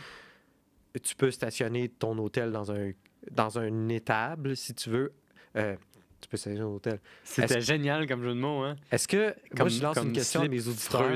[1.02, 2.90] tu peux stationner ton hôtel dans un
[3.30, 5.12] dans un étable si tu veux.
[5.56, 5.76] Euh,
[6.20, 7.00] tu peux stationner un hôtel.
[7.24, 8.76] C'était génial comme jeu de mots, hein?
[8.90, 11.10] Est-ce que moi je lance comme une question à mes auditeurs.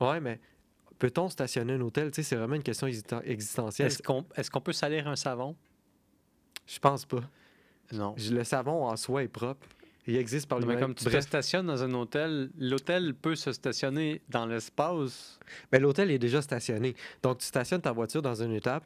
[0.00, 0.40] Ouais, mais
[0.98, 2.10] peut-on stationner un hôtel?
[2.10, 3.88] Tu sais, c'est vraiment une question existen- existentielle.
[3.88, 5.56] Est-ce qu'on est peut salir un savon?
[6.66, 7.22] Je pense pas.
[7.92, 8.14] Non.
[8.30, 9.66] Le savon en soi est propre.
[10.08, 10.80] Il existe par Mais lui-même.
[10.80, 15.38] comme tu te stationnes dans un hôtel, l'hôtel peut se stationner dans l'espace.
[15.72, 16.94] mais l'hôtel est déjà stationné.
[17.22, 18.84] Donc tu stationnes ta voiture dans une étape.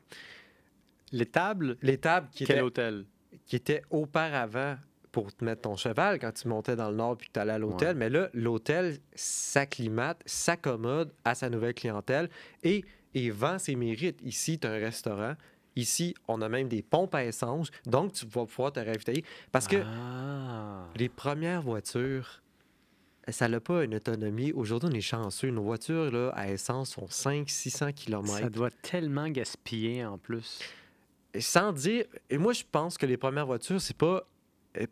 [1.12, 3.04] L'étable, L'étable qui quel était, hôtel?
[3.46, 4.76] qui était auparavant
[5.12, 7.52] pour te mettre ton cheval quand tu montais dans le nord puis que tu allais
[7.52, 7.88] à l'hôtel.
[7.88, 7.94] Ouais.
[7.94, 12.30] Mais là, l'hôtel s'acclimate, s'accommode à sa nouvelle clientèle
[12.62, 12.84] et,
[13.14, 14.20] et vend ses mérites.
[14.22, 15.34] Ici, tu as un restaurant.
[15.76, 19.24] Ici, on a même des pompes à essence, donc tu vas pouvoir te ravitailler.
[19.52, 20.86] Parce que Ah.
[20.96, 22.42] les premières voitures,
[23.28, 24.52] ça n'a pas une autonomie.
[24.52, 25.50] Aujourd'hui, on est chanceux.
[25.50, 28.26] Nos voitures là, à essence sont 500-600 km.
[28.38, 30.58] Ça doit tellement gaspiller en plus.
[31.38, 32.04] Sans dire.
[32.28, 34.26] Et moi, je pense que les premières voitures, c'est pas.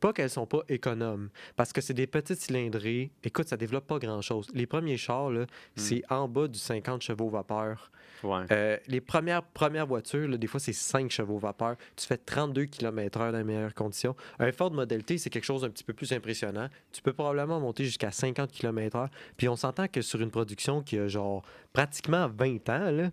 [0.01, 3.13] Pas qu'elles sont pas économes, parce que c'est des petites cylindrées.
[3.23, 4.49] Écoute, ça développe pas grand-chose.
[4.53, 7.93] Les premiers chars, là, c'est en bas du 50 chevaux vapeur.
[8.23, 8.45] Ouais.
[8.51, 11.77] Euh, les premières, premières voitures, là, des fois, c'est 5 chevaux vapeur.
[11.97, 14.17] Tu fais 32 km/h dans les meilleures conditions.
[14.39, 16.69] Un Ford Model T, c'est quelque chose d'un petit peu plus impressionnant.
[16.93, 19.09] Tu peux probablement monter jusqu'à 50 km/h.
[19.37, 23.11] Puis on s'entend que sur une production qui a genre pratiquement 20 ans, là,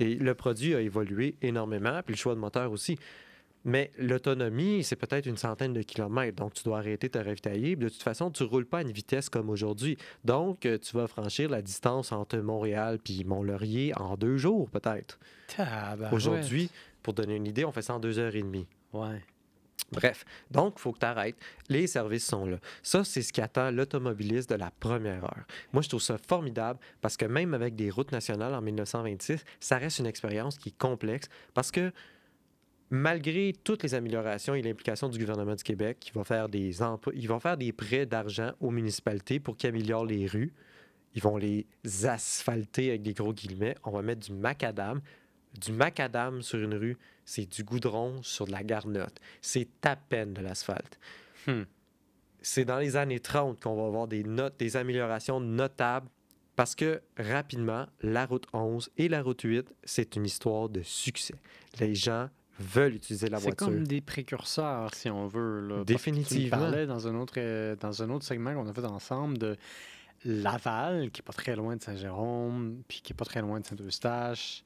[0.00, 2.98] et le produit a évolué énormément, puis le choix de moteur aussi.
[3.64, 6.36] Mais l'autonomie, c'est peut-être une centaine de kilomètres.
[6.36, 7.76] Donc, tu dois arrêter de te ravitailler.
[7.76, 9.98] Puis De toute façon, tu ne roules pas à une vitesse comme aujourd'hui.
[10.24, 15.18] Donc, euh, tu vas franchir la distance entre Montréal et Mont-Laurier en deux jours, peut-être.
[16.10, 16.70] Aujourd'hui,
[17.02, 18.66] pour donner une idée, on fait ça en deux heures et demie.
[18.94, 19.20] Ouais.
[19.92, 21.36] Bref, donc, il faut que tu arrêtes.
[21.68, 22.58] Les services sont là.
[22.82, 25.44] Ça, c'est ce qui attend l'automobiliste de la première heure.
[25.72, 29.78] Moi, je trouve ça formidable parce que même avec des routes nationales en 1926, ça
[29.78, 31.92] reste une expérience qui est complexe parce que
[32.90, 36.80] malgré toutes les améliorations et l'implication du gouvernement du Québec, qui va faire des
[37.14, 40.52] ils vont faire des prêts d'argent aux municipalités pour qu'ils améliorent les rues.
[41.14, 41.66] Ils vont les
[42.04, 43.74] asphalter avec des gros guillemets.
[43.84, 45.00] On va mettre du macadam.
[45.60, 46.96] Du macadam sur une rue,
[47.30, 49.20] c'est du goudron sur de la garnotte.
[49.40, 50.98] C'est à peine de l'asphalte.
[51.46, 51.62] Hmm.
[52.42, 56.08] C'est dans les années 30 qu'on va avoir des, notes, des améliorations notables
[56.56, 61.36] parce que rapidement, la route 11 et la route 8, c'est une histoire de succès.
[61.78, 62.28] Les gens
[62.58, 63.66] veulent utiliser la C'est voiture.
[63.68, 65.60] comme des précurseurs, si on veut.
[65.60, 65.84] Là.
[65.84, 66.56] Définitivement.
[66.56, 69.56] Tu parlais dans un autre, euh, dans un autre segment qu'on a fait ensemble de
[70.24, 73.66] Laval, qui est pas très loin de Saint-Jérôme, puis qui est pas très loin de
[73.66, 74.64] Saint-Eustache,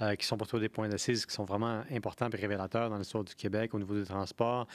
[0.00, 3.24] euh, qui sont plutôt des points d'assises qui sont vraiment importants et révélateurs dans l'histoire
[3.24, 4.66] du Québec au niveau des transports.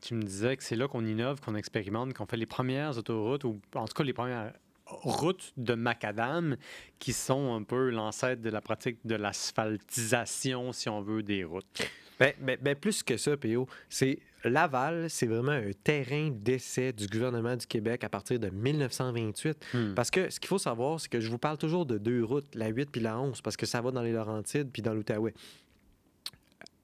[0.00, 3.44] Tu me disais que c'est là qu'on innove, qu'on expérimente, qu'on fait les premières autoroutes,
[3.44, 4.52] ou en tout cas les premières
[4.86, 6.56] routes de macadam
[6.98, 11.82] qui sont un peu l'ancêtre de la pratique de l'asphaltisation, si on veut, des routes.
[12.18, 17.06] Ben, ben- ben plus que ça, PO, c'est Laval, c'est vraiment un terrain d'essai du
[17.08, 19.66] gouvernement du Québec à partir de 1928.
[19.74, 19.94] Hmm.
[19.94, 22.54] Parce que ce qu'il faut savoir, c'est que je vous parle toujours de deux routes,
[22.54, 25.34] la 8 puis la 11, parce que ça va dans les Laurentides puis dans l'Outaouais.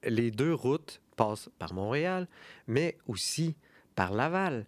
[0.03, 2.27] Les deux routes passent par Montréal,
[2.67, 3.55] mais aussi
[3.95, 4.65] par Laval.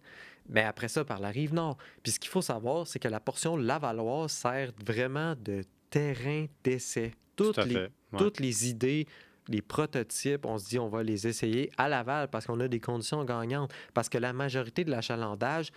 [0.48, 1.76] Mais après ça, par la rive nord.
[2.02, 7.12] Puis ce qu'il faut savoir, c'est que la portion lavalloise sert vraiment de terrain d'essai.
[7.34, 7.90] Tout Toutes les, ouais.
[8.16, 9.06] toutes les idées,
[9.48, 12.80] les prototypes, on se dit on va les essayer à Laval parce qu'on a des
[12.80, 13.72] conditions gagnantes.
[13.94, 15.70] Parce que la majorité de l'achalandage,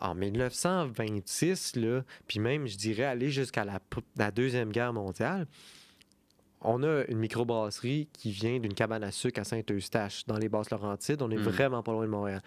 [0.00, 5.46] en 1926, là, puis même, je dirais, aller jusqu'à la, Deuxième Guerre mondiale,
[6.60, 11.22] on a une microbrasserie qui vient d'une cabane à sucre à Saint-Eustache, dans les Basses-Laurentides.
[11.22, 11.42] On est Mm.
[11.42, 12.42] vraiment pas loin de Montréal.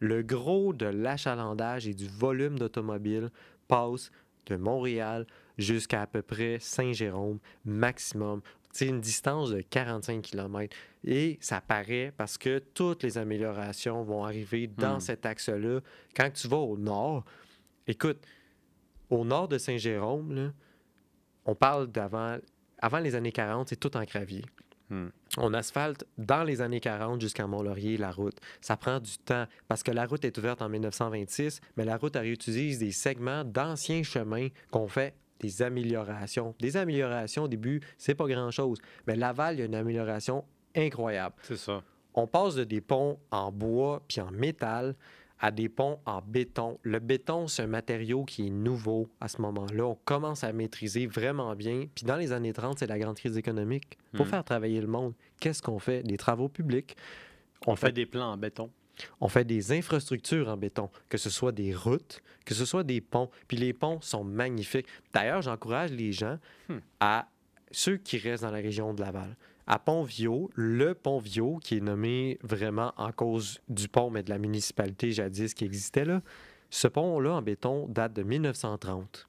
[0.00, 3.30] Le gros de l'achalandage et du volume d'automobiles
[3.68, 4.10] passe
[4.46, 5.26] de Montréal
[5.58, 8.40] jusqu'à à peu près Saint-Jérôme, maximum.
[8.72, 10.74] C'est une distance de 45 km.
[11.04, 15.00] Et ça paraît parce que toutes les améliorations vont arriver dans Hmm.
[15.00, 15.80] cet axe-là.
[16.16, 17.24] Quand tu vas au nord,
[17.86, 18.18] écoute,
[19.10, 20.52] au nord de Saint-Jérôme,
[21.44, 22.38] on parle d'avant
[22.78, 24.44] avant les années 40, c'est tout en gravier.
[24.90, 25.08] Hmm.
[25.38, 28.38] On asphalte dans les années 40 jusqu'à Mont-Laurier la route.
[28.60, 32.14] Ça prend du temps parce que la route est ouverte en 1926, mais la route
[32.16, 36.54] elle réutilise des segments d'anciens chemins qu'on fait des améliorations.
[36.60, 41.34] Des améliorations au début, c'est pas grand-chose, mais Laval, il y a une amélioration incroyable.
[41.42, 41.82] C'est ça.
[42.14, 44.94] On passe de des ponts en bois puis en métal
[45.40, 46.78] à des ponts en béton.
[46.82, 49.86] Le béton, c'est un matériau qui est nouveau à ce moment-là.
[49.86, 51.86] On commence à maîtriser vraiment bien.
[51.94, 53.98] Puis dans les années 30, c'est la grande crise économique.
[54.14, 54.30] Pour Mhm.
[54.30, 56.04] faire travailler le monde, qu'est-ce qu'on fait?
[56.04, 56.96] Des travaux publics.
[57.66, 58.70] On fait des plans en béton.
[59.20, 63.00] On fait des infrastructures en béton, que ce soit des routes, que ce soit des
[63.00, 63.30] ponts.
[63.48, 64.86] Puis les ponts sont magnifiques.
[65.12, 66.38] D'ailleurs, j'encourage les gens
[66.68, 66.78] Hmm.
[67.00, 67.28] à
[67.70, 69.36] ceux qui restent dans la région de Laval.
[69.66, 74.38] À Pont-Viau, le Pont-Viau, qui est nommé vraiment en cause du pont, mais de la
[74.38, 76.20] municipalité jadis qui existait là,
[76.70, 79.28] ce pont-là en béton date de 1930.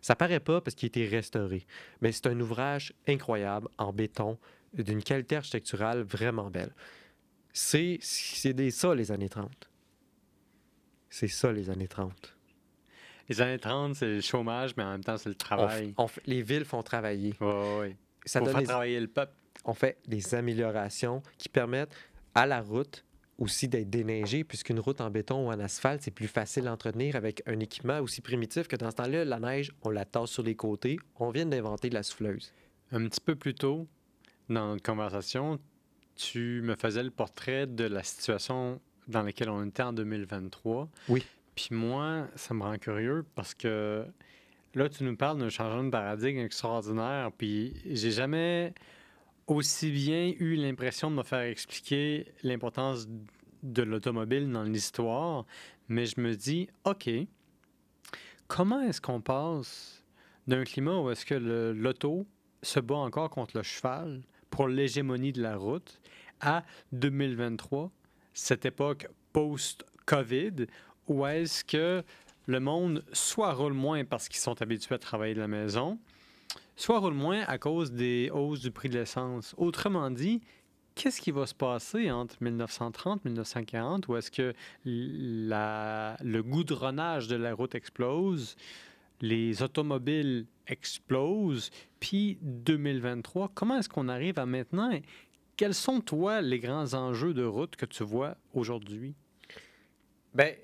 [0.00, 1.66] Ça paraît pas parce qu'il a été restauré,
[2.00, 4.38] mais c'est un ouvrage incroyable en béton,
[4.72, 6.72] d'une qualité architecturale vraiment belle.
[7.54, 9.70] C'est ça les années 30.
[11.08, 12.36] C'est ça les années 30.
[13.28, 15.94] Les années 30, c'est le chômage, mais en même temps, c'est le travail.
[15.96, 17.34] on les villes font travailler.
[17.40, 17.96] Ouais, ouais.
[18.26, 19.32] Ça Faut donne faire travailler le peuple.
[19.64, 21.94] on fait des améliorations qui permettent
[22.34, 23.04] à la route
[23.38, 27.14] aussi d'être déneigée, puisqu'une route en béton ou en asphalte, c'est plus facile à entretenir
[27.14, 30.42] avec un équipement aussi primitif que dans ce temps-là, la neige, on la tasse sur
[30.42, 30.98] les côtés.
[31.16, 32.52] On vient d'inventer la souffleuse.
[32.90, 33.86] Un petit peu plus tôt,
[34.48, 35.58] dans notre conversation,
[36.16, 40.88] tu me faisais le portrait de la situation dans laquelle on était en 2023.
[41.08, 41.24] Oui.
[41.54, 44.04] Puis moi, ça me rend curieux parce que
[44.74, 47.30] là, tu nous parles d'un changement de paradigme extraordinaire.
[47.36, 48.74] Puis j'ai jamais
[49.46, 53.06] aussi bien eu l'impression de me faire expliquer l'importance
[53.62, 55.44] de l'automobile dans l'histoire.
[55.88, 57.10] Mais je me dis, OK,
[58.48, 60.02] comment est-ce qu'on passe
[60.46, 62.26] d'un climat où est-ce que l'auto
[62.62, 64.22] se bat encore contre le cheval
[64.54, 66.00] pour l'hégémonie de la route
[66.40, 67.90] à 2023,
[68.32, 70.66] cette époque post-COVID,
[71.08, 72.04] où est-ce que
[72.46, 75.98] le monde soit roule moins parce qu'ils sont habitués à travailler de la maison,
[76.76, 79.56] soit roule moins à cause des hausses du prix de l'essence.
[79.58, 80.40] Autrement dit,
[80.94, 87.34] qu'est-ce qui va se passer entre 1930 et 1940, où est-ce que le goudronnage de
[87.34, 88.54] la route explose,
[89.20, 94.90] les automobiles explosent, puis 2023, comment est-ce qu'on arrive à maintenant?
[95.56, 99.14] Quels sont, toi, les grands enjeux de route que tu vois aujourd'hui?
[100.34, 100.54] Ben,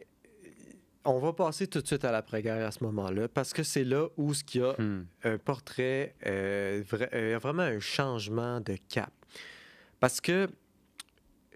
[1.05, 4.09] on va passer tout de suite à l'après-guerre à ce moment-là, parce que c'est là
[4.16, 5.05] où ce qu'il y a Hmm.
[5.24, 9.12] un portrait, euh, vra- euh, vraiment un changement de cap.
[10.01, 10.48] Parce que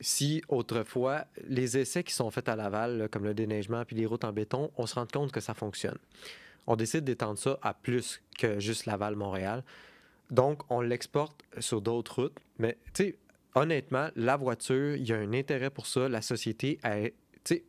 [0.01, 4.07] si autrefois, les essais qui sont faits à Laval, là, comme le déneigement puis les
[4.07, 5.99] routes en béton, on se rend compte que ça fonctionne.
[6.67, 9.63] On décide d'étendre ça à plus que juste Laval-Montréal.
[10.31, 12.39] Donc, on l'exporte sur d'autres routes.
[12.59, 13.19] Mais, tu sais,
[13.55, 16.09] honnêtement, la voiture, il y a un intérêt pour ça.
[16.09, 17.13] La société, elle-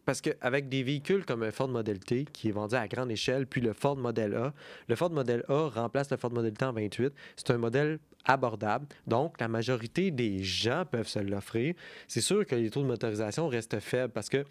[0.05, 3.45] parce qu'avec des véhicules comme un Ford Model T qui est vendu à grande échelle,
[3.45, 4.53] puis le Ford Model A,
[4.87, 7.13] le Ford Model A remplace le Ford Model T en 28.
[7.35, 8.87] C'est un modèle abordable.
[9.05, 11.75] Donc, la majorité des gens peuvent se l'offrir.
[12.07, 14.45] C'est sûr que les taux de motorisation restent faibles parce que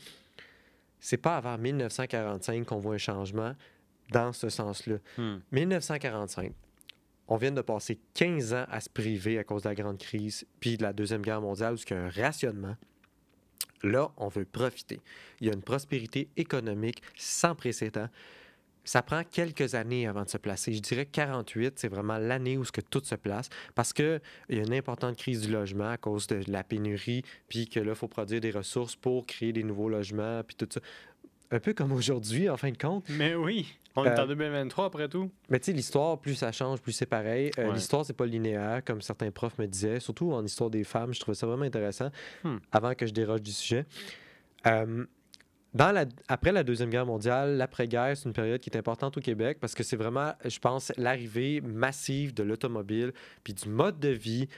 [1.00, 3.54] c'est pas avant 1945 qu'on voit un changement
[4.10, 4.96] dans ce sens-là.
[5.18, 5.38] Hmm.
[5.52, 6.52] 1945,
[7.28, 10.46] on vient de passer 15 ans à se priver à cause de la Grande Crise
[10.60, 12.76] puis de la Deuxième Guerre mondiale où il y a un rationnement.
[13.82, 15.00] Là, on veut profiter.
[15.40, 18.08] Il y a une prospérité économique sans précédent.
[18.86, 20.74] Ça prend quelques années avant de se placer.
[20.74, 24.20] Je dirais que 48, c'est vraiment l'année où ce que tout se place parce qu'il
[24.50, 27.92] y a une importante crise du logement à cause de la pénurie, puis que là,
[27.92, 30.80] il faut produire des ressources pour créer des nouveaux logements, puis tout ça.
[31.54, 33.04] Un peu comme aujourd'hui, en fin de compte.
[33.10, 35.30] Mais oui, on est Euh, en 2023 après tout.
[35.48, 37.50] Mais tu sais, l'histoire, plus ça change, plus c'est pareil.
[37.58, 37.74] Euh, Ouais.
[37.74, 41.14] L'histoire, c'est pas linéaire, comme certains profs me disaient, surtout en histoire des femmes.
[41.14, 42.10] Je trouvais ça vraiment intéressant
[42.42, 42.56] Hmm.
[42.72, 43.86] avant que je déroge du sujet.
[44.66, 45.04] Euh,
[45.74, 49.20] dans la, après la Deuxième Guerre mondiale, l'après-guerre, c'est une période qui est importante au
[49.20, 53.12] Québec parce que c'est vraiment, je pense, l'arrivée massive de l'automobile
[53.44, 54.48] puis du mode de vie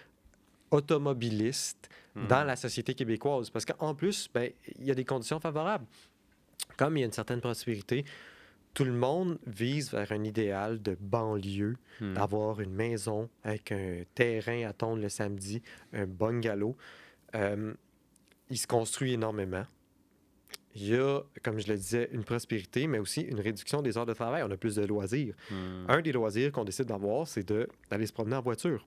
[0.70, 2.28] automobiliste Hmm.
[2.28, 3.50] dans la société québécoise.
[3.50, 5.84] Parce qu'en plus, ben, il y a des conditions favorables.
[6.76, 8.04] Comme il y a une certaine prospérité,
[8.74, 12.12] tout le monde vise vers un idéal de banlieue, Hmm.
[12.12, 15.62] d'avoir une maison avec un terrain à tondre le samedi,
[15.94, 16.76] un bungalow.
[17.34, 17.72] Euh,
[18.50, 19.64] il se construit énormément.
[20.74, 24.04] Il y a, comme je le disais, une prospérité, mais aussi une réduction des heures
[24.04, 24.42] de travail.
[24.46, 25.34] On a plus de loisirs.
[25.50, 25.86] Hmm.
[25.88, 28.86] Un des loisirs qu'on décide d'avoir, c'est d'aller se promener en voiture.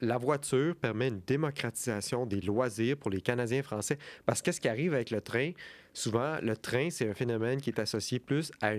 [0.00, 3.98] La voiture permet une démocratisation des loisirs pour les Canadiens français.
[4.26, 5.52] Parce que ce qui arrive avec le train,
[5.92, 8.72] souvent, le train, c'est un phénomène qui est associé plus à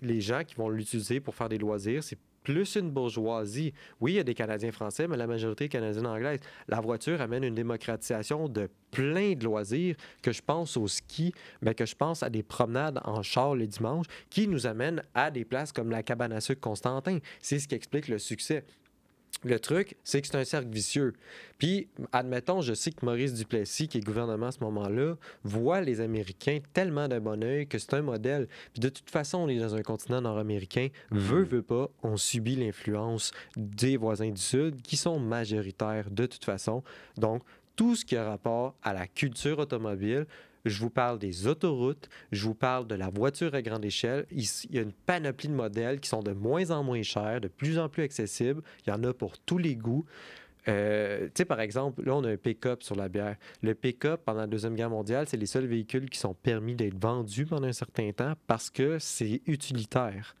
[0.00, 2.04] les gens qui vont l'utiliser pour faire des loisirs.
[2.04, 3.74] C'est plus une bourgeoisie.
[4.00, 6.40] Oui, il y a des Canadiens français, mais la majorité est canadienne-anglaise.
[6.66, 11.74] La voiture amène une démocratisation de plein de loisirs, que je pense au ski, mais
[11.74, 15.44] que je pense à des promenades en char le dimanche, qui nous amènent à des
[15.44, 17.18] places comme la cabane à sucre Constantin.
[17.42, 18.64] C'est ce qui explique le succès.
[19.44, 21.14] Le truc, c'est que c'est un cercle vicieux.
[21.58, 25.14] Puis, admettons, je sais que Maurice Duplessis, qui est gouvernement à ce moment-là,
[25.44, 28.48] voit les Américains tellement d'un bon oeil que c'est un modèle.
[28.72, 30.88] Puis de toute façon, on est dans un continent nord-américain.
[31.10, 36.44] Veut, veut pas, on subit l'influence des voisins du Sud qui sont majoritaires de toute
[36.44, 36.82] façon.
[37.16, 37.42] Donc,
[37.76, 40.26] tout ce qui a rapport à la culture automobile,
[40.64, 44.26] je vous parle des autoroutes, je vous parle de la voiture à grande échelle.
[44.30, 47.48] Il y a une panoplie de modèles qui sont de moins en moins chers, de
[47.48, 48.62] plus en plus accessibles.
[48.86, 50.04] Il y en a pour tous les goûts.
[50.66, 53.36] Euh, tu sais, par exemple, là, on a un pick-up sur la bière.
[53.62, 57.00] Le pick-up, pendant la Deuxième Guerre mondiale, c'est les seuls véhicules qui sont permis d'être
[57.00, 60.34] vendus pendant un certain temps parce que c'est utilitaire.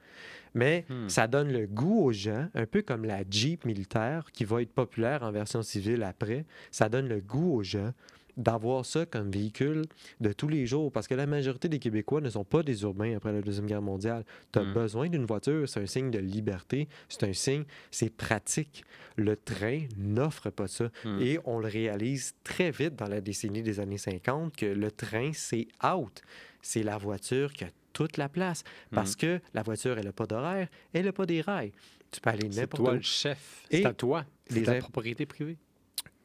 [0.54, 1.08] Mais Hmm.
[1.08, 4.72] ça donne le goût aux gens, un peu comme la Jeep militaire qui va être
[4.72, 6.44] populaire en version civile après.
[6.70, 7.92] Ça donne le goût aux gens
[8.38, 9.82] d'avoir ça comme véhicule
[10.20, 13.16] de tous les jours parce que la majorité des Québécois ne sont pas des urbains
[13.16, 14.24] après la Deuxième Guerre mondiale.
[14.52, 14.72] Tu as Mm.
[14.72, 18.84] besoin d'une voiture, c'est un signe de liberté, c'est un signe, c'est pratique.
[19.16, 20.88] Le train n'offre pas ça.
[21.04, 21.18] Hmm.
[21.20, 25.32] Et on le réalise très vite dans la décennie des années 50 que le train,
[25.34, 26.22] c'est out.
[26.62, 28.62] C'est la voiture qui a toute la place
[28.92, 31.72] parce que la voiture, elle n'a pas d'horaire, elle n'a pas des rails.
[32.12, 32.96] Tu peux aller C'est n'importe toi où.
[32.96, 33.64] le chef.
[33.70, 34.24] C'est à toi.
[34.48, 35.56] C'est ta propriété privée.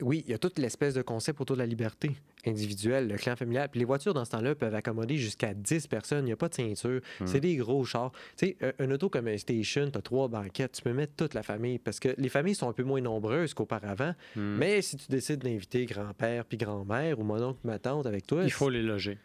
[0.01, 2.11] Oui, il y a toute l'espèce de concept autour de la liberté
[2.45, 3.69] individuelle, le clan familial.
[3.69, 6.25] Puis les voitures, dans ce temps-là, peuvent accommoder jusqu'à 10 personnes.
[6.25, 6.99] Il n'y a pas de ceinture.
[7.19, 7.27] Hmm.
[7.27, 8.11] C'est des gros chars.
[8.35, 10.73] Tu sais, un, auto comme un station, tu as trois banquettes.
[10.73, 13.53] Tu peux mettre toute la famille parce que les familles sont un peu moins nombreuses
[13.53, 14.13] qu'auparavant.
[14.35, 14.57] Hmm.
[14.57, 18.43] Mais si tu décides d'inviter grand-père puis grand-mère ou mon oncle, ma tante avec toi,
[18.43, 19.19] Il faut les loger.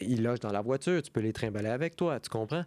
[0.00, 2.64] ils logent dans la voiture, tu peux les trimballer avec toi, tu comprends?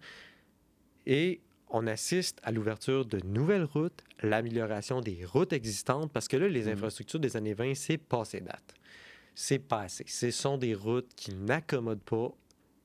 [1.06, 6.48] Et on assiste à l'ouverture de nouvelles routes, l'amélioration des routes existantes, parce que là,
[6.48, 6.74] les Mhm.
[6.74, 8.74] infrastructures des années 20, c'est passé date.
[9.36, 10.04] C'est passé.
[10.08, 12.32] Ce sont des routes qui n'accommodent pas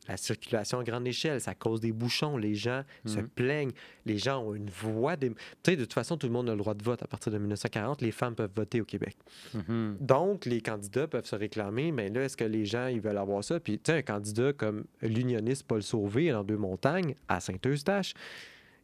[0.07, 1.41] la circulation à grande échelle.
[1.41, 2.37] Ça cause des bouchons.
[2.37, 3.29] Les gens se Mhm.
[3.31, 3.73] plaignent.
[4.05, 5.17] Les gens ont une voix.
[5.17, 5.31] Des...
[5.31, 7.33] Tu sais, de toute façon, tout le monde a le droit de vote à partir
[7.33, 8.03] de 1940.
[8.03, 9.17] Les femmes peuvent voter au Québec.
[9.55, 9.97] Mhm.
[10.01, 13.43] Donc, les candidats peuvent se réclamer, mais là, est-ce que les gens, ils veulent avoir
[13.43, 13.59] ça?
[13.59, 18.13] Puis, tu sais, un candidat comme l'unioniste Paul Sauvé, dans Deux-Montagnes, à Saint-Eustache,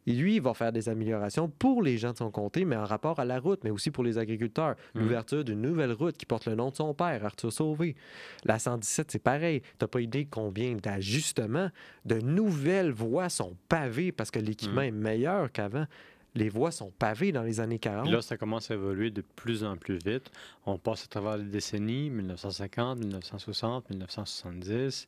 [0.07, 3.19] lui, il va faire des améliorations pour les gens de son comté, mais en rapport
[3.19, 4.75] à la route, mais aussi pour les agriculteurs.
[4.95, 5.01] Mhm.
[5.01, 7.95] L'ouverture d'une nouvelle route qui porte le nom de son père, Arthur Sauvé.
[8.43, 9.61] La 117, c'est pareil.
[9.77, 11.69] T'as pas idée combien d'ajustements,
[12.05, 14.87] de nouvelles voies sont pavées parce que l'équipement Mhm.
[14.87, 15.85] est meilleur qu'avant.
[16.33, 18.03] Les voies sont pavées dans les années 40.
[18.05, 20.31] Puis là, ça commence à évoluer de plus en plus vite.
[20.65, 25.07] On passe à travers les décennies 1950, 1960, 1970.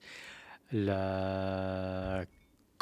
[0.73, 2.25] La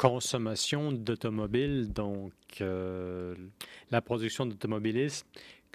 [0.02, 3.36] consommation d'automobiles, donc euh,
[3.92, 5.24] la production d'automobilistes,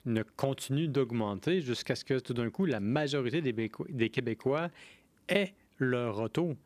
[0.06, 4.70] ne continue d'augmenter jusqu'à ce que tout d'un coup, la majorité des, Béco- des Québécois
[5.30, 6.58] aient leur auto.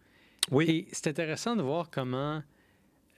[0.49, 0.70] Oui.
[0.70, 2.41] Et c'est intéressant de voir comment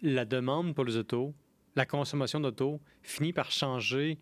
[0.01, 1.33] la demande pour les autos,
[1.77, 4.17] la consommation d'auto finit par changer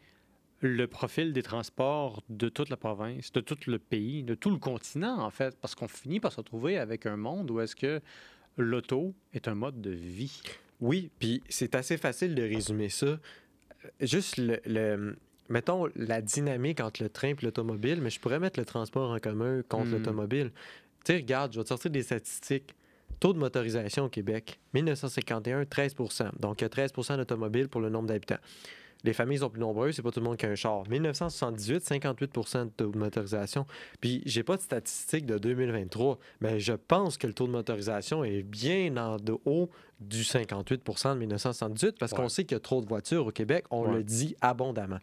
[0.60, 4.60] le profil des transports de toute la province, de tout le pays, de tout le
[4.60, 8.00] continent, en fait, parce qu'on finit par se retrouver avec un monde où est-ce que
[8.58, 10.42] l'auto est un mode de vie.
[10.80, 13.06] Oui, puis c'est assez facile de résumer ça.
[13.06, 13.20] Euh,
[14.00, 15.16] Juste le, le-
[15.50, 19.20] mettons la dynamique entre le train et l'automobile, mais je pourrais mettre le transport en
[19.20, 19.92] commun contre Hmm.
[19.94, 20.52] l'automobile.
[21.04, 22.76] Tu sais, regarde, je vais te sortir des statistiques.
[23.20, 27.90] Taux de motorisation au Québec, 1951, 13% Donc, il y a 13% d'automobiles pour le
[27.90, 28.40] nombre d'habitants.
[29.04, 30.84] Les familles sont plus nombreuses, c'est pas tout le monde qui a un char.
[30.90, 33.66] 1978, 58% de taux de motorisation.
[34.00, 38.24] Puis, j'ai pas de statistiques de 2023, mais je pense que le taux de motorisation
[38.24, 42.60] est bien en de haut du 58% de 1978 parce qu'on sait qu'il y a
[42.60, 43.66] trop de voitures au Québec.
[43.72, 43.94] On Ouais.
[43.98, 45.00] le dit abondamment.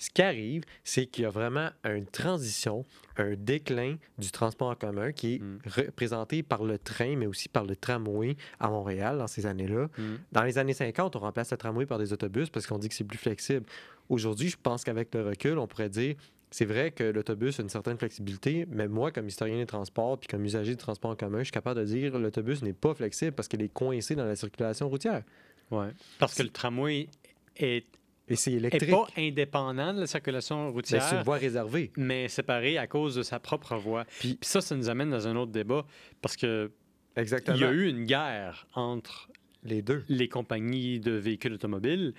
[0.00, 2.86] Ce qui arrive, c'est qu'il y a vraiment une transition,
[3.18, 5.58] un déclin du transport en commun qui est Mm.
[5.66, 9.88] représenté par le train, mais aussi par le tramway à Montréal dans ces années-là.
[9.98, 10.02] Mm.
[10.32, 12.94] Dans les années 50, on remplace le tramway par des autobus parce qu'on dit que
[12.94, 13.66] c'est plus flexible.
[14.08, 16.16] Aujourd'hui, je pense qu'avec le recul, on pourrait dire
[16.50, 20.28] c'est vrai que l'autobus a une certaine flexibilité, mais moi, comme historien des transports puis
[20.28, 23.32] comme usager du transport en commun, je suis capable de dire l'autobus n'est pas flexible
[23.32, 25.22] parce qu'il est coincé dans la circulation routière.
[25.70, 25.90] Ouais.
[26.18, 27.08] Parce que le tramway
[27.56, 27.86] est,
[28.30, 28.90] Et c'est est électrique.
[28.90, 31.02] pas indépendant de la circulation routière.
[31.02, 31.90] c'est une voie réservée.
[31.96, 34.04] mais séparé à cause de sa propre voie.
[34.20, 35.84] Puis- Puis ça, ça nous amène dans un autre débat
[36.22, 36.70] parce que
[37.16, 37.56] Exactement.
[37.56, 39.28] il y a eu une guerre entre
[39.64, 40.04] les deux.
[40.08, 42.14] les compagnies de véhicules automobiles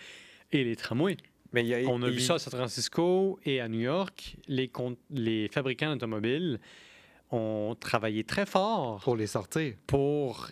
[0.51, 1.17] et les tramways.
[1.53, 4.35] Mais y a, On a il- vu ça à San Francisco et à New York.
[4.47, 4.69] Les,
[5.09, 6.59] les fabricants d'automobiles
[7.31, 9.73] ont travaillé très fort pour les sortir.
[9.87, 10.47] pour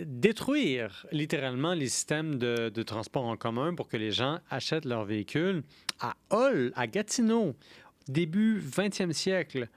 [0.00, 5.62] détruire littéralement les systèmes de, transport en commun pour que les gens achètent leurs véhicules.
[6.00, 7.54] À Hull, à Gatineau,
[8.08, 9.68] début 20e siècle,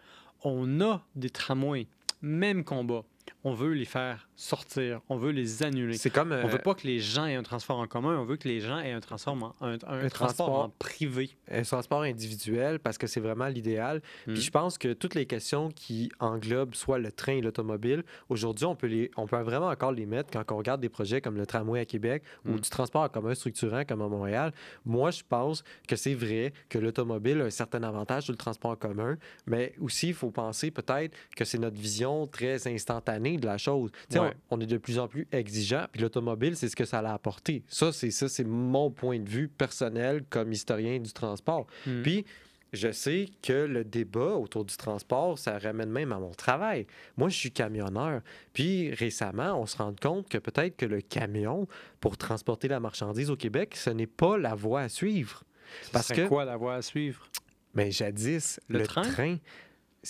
[0.43, 1.87] on a des tramways.
[2.21, 3.03] Même combat.
[3.43, 5.01] On veut les faire sortir.
[5.09, 5.97] On veut les annuler.
[5.97, 6.31] C'est comme.
[6.31, 8.17] On euh, veut pas que les gens aient un transport en commun.
[8.17, 10.59] On veut que les gens aient un, transport en- un, un transport transport.
[10.59, 11.31] en privé.
[11.51, 14.01] un transport individuel parce que c'est vraiment l'idéal.
[14.27, 14.33] Mm.
[14.33, 18.65] Puis je pense que toutes les questions qui englobent soit le train et l'automobile, aujourd'hui,
[18.65, 21.35] on peut les, on peut vraiment encore les mettre quand on regarde des projets comme
[21.37, 22.59] le tramway à Québec ou Mm.
[22.59, 24.53] du transport en commun structurant comme à Montréal.
[24.85, 28.71] Moi, je pense que c'est vrai que l'automobile a un certain avantage sur le transport
[28.71, 29.17] en commun,
[29.47, 33.89] mais aussi, il faut penser peut-être que c'est notre vision très instantanée de la chose.
[34.27, 34.37] Ouais.
[34.49, 37.63] on, est de plus en plus exigeant, puis l'automobile, c'est ce que ça a apporté.
[37.67, 41.67] Ça, c'est ça, c'est mon point de vue personnel comme historien du transport.
[41.85, 42.01] Mm.
[42.03, 42.25] Puis,
[42.73, 46.85] je sais que le débat autour du transport, ça ramène même à mon travail.
[47.15, 48.21] Moi, je suis camionneur.
[48.53, 51.67] Puis, récemment, on se rend compte que peut-être que le camion,
[52.01, 55.43] pour transporter la marchandise au Québec, ce n'est pas la voie à suivre.
[55.83, 57.25] Ce parce que- quoi la voie à suivre?
[57.73, 59.01] Mais jadis, Le le, train?
[59.03, 59.37] train?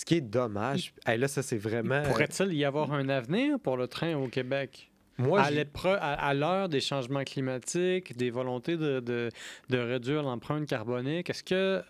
[0.00, 2.02] Ce qui est dommage, Hey, là, ça, c'est vraiment...
[2.02, 4.90] Pourrait-il y avoir un avenir pour le train au Québec?
[5.20, 5.40] Moi,
[6.00, 9.30] à, à l'heure des changements climatiques, des volontés de, de-
[9.68, 11.82] de réduire l'empreinte carbonique, est-ce que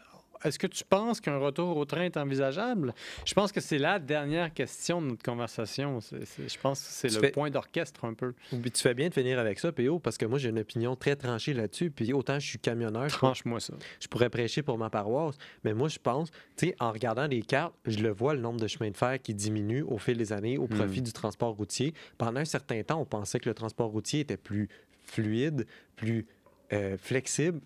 [0.44, 2.94] est-ce que tu penses qu'un retour au train est envisageable?
[3.24, 5.98] Je pense que c'est la dernière question de notre conversation.
[6.00, 8.34] Je pense que c'est le fais- point d'orchestre un peu.
[8.50, 11.16] Tu fais bien de finir avec ça, PO, parce que moi, j'ai une opinion très
[11.16, 11.90] tranchée là-dessus.
[11.90, 13.74] Puis autant je suis camionneur, je Tranche-moi ça.
[14.00, 15.36] je pourrais prêcher pour ma paroisse.
[15.64, 18.60] Mais moi, je pense, tu sais, en regardant les cartes, je le vois, le nombre
[18.60, 21.94] de chemins de fer qui diminue au fil des années au profit du transport routier.
[22.18, 24.68] Pendant un certain temps, on pensait que le transport routier était plus
[25.04, 25.66] fluide,
[25.96, 26.26] plus
[26.72, 27.60] euh, flexible.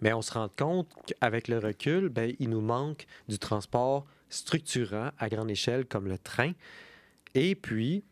[0.00, 5.10] Mais on se rend compte qu'avec le recul, ben, il nous manque du transport structurant
[5.18, 6.52] à grande échelle comme le train.
[7.34, 8.02] Et puis,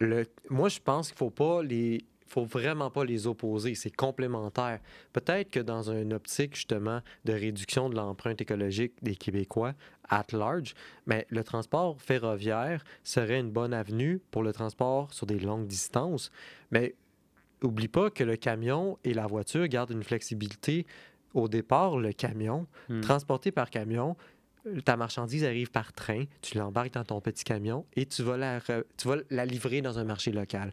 [0.00, 3.94] le, moi, je pense qu'il ne faut pas les faut vraiment pas les opposer, c'est
[3.94, 4.80] complémentaire.
[5.12, 9.74] Peut-être que dans une optique justement de réduction de l'empreinte écologique des Québécois
[10.08, 10.74] at large,
[11.06, 16.30] mais le transport ferroviaire serait une bonne avenue pour le transport sur des longues distances.
[16.70, 16.94] Mais
[17.62, 20.86] oublie pas que le camion et la voiture gardent une flexibilité.
[21.36, 23.00] Au départ, le camion, Hmm.
[23.02, 24.16] transporté par camion,
[24.66, 28.36] euh, ta marchandise arrive par train, tu l'embarques dans ton petit camion et tu vas
[28.36, 30.72] la, re- tu vas la livrer dans un marché local.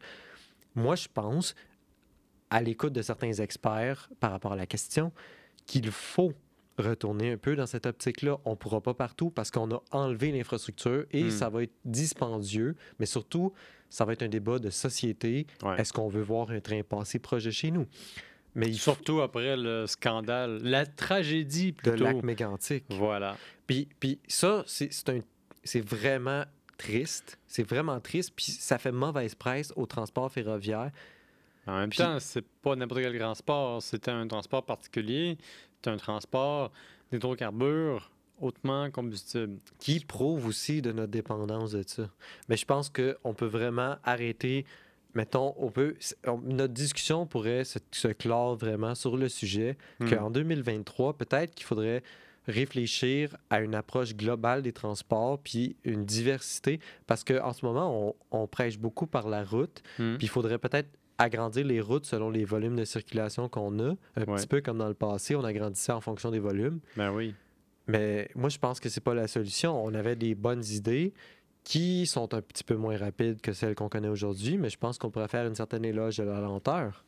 [0.76, 1.54] Moi, je pense,
[2.50, 5.12] à l'écoute de certains experts par rapport à la question,
[5.66, 6.34] qu'il faut
[6.78, 8.38] retourner un peu dans cette optique-là.
[8.46, 11.30] On ne pourra pas partout parce qu'on a enlevé l'infrastructure et Hmm.
[11.30, 13.54] ça va être dispendieux, mais surtout,
[13.90, 15.46] ça va être un débat de société.
[15.64, 15.80] Ouais.
[15.80, 17.86] Est-ce qu'on veut voir un train passer proche de chez nous?
[18.56, 22.04] Mais il Surtout après le scandale, la tragédie de plutôt.
[22.04, 22.86] lac mégantique.
[22.90, 23.36] Voilà.
[23.68, 26.44] Puis, puis ça, c'est vraiment
[26.78, 27.40] triste.
[27.48, 28.34] C'est vraiment triste.
[28.36, 30.92] Puis ça fait mauvaise presse au transport ferroviaire.
[31.66, 33.82] En même Puis- temps, c'est pas n'importe quel transport.
[33.82, 35.38] C'était un transport particulier.
[35.84, 36.72] C'est un transport
[37.12, 39.58] d'hydrocarbures hautement combustible.
[39.80, 42.10] qui prouve aussi de notre dépendance de ça.
[42.50, 44.66] Mais je pense qu'on peut vraiment arrêter,
[45.16, 45.96] mettons, on peut,
[46.46, 50.10] notre discussion pourrait se, se clore vraiment sur le sujet Hmm.
[50.10, 52.02] qu'en 2023, peut-être qu'il faudrait
[52.48, 58.40] réfléchir à une approche globale des transports, puis une diversité, parce qu'en ce moment, on,
[58.44, 60.18] on prêche beaucoup par la route, Hmm.
[60.18, 63.96] puis il faudrait peut-être agrandir les routes selon les volumes de circulation qu'on a, un
[64.18, 64.26] Ouais.
[64.36, 66.80] petit peu comme dans le passé, on agrandissait en fonction des volumes.
[66.98, 67.34] Ben oui.
[67.88, 69.84] Mais moi, je pense que c'est pas la solution.
[69.84, 71.14] On avait des bonnes idées
[71.64, 74.98] qui sont un petit peu moins rapides que celles qu'on connaît aujourd'hui, mais je pense
[74.98, 77.04] qu'on pourrait faire une certaine éloge de la lenteur.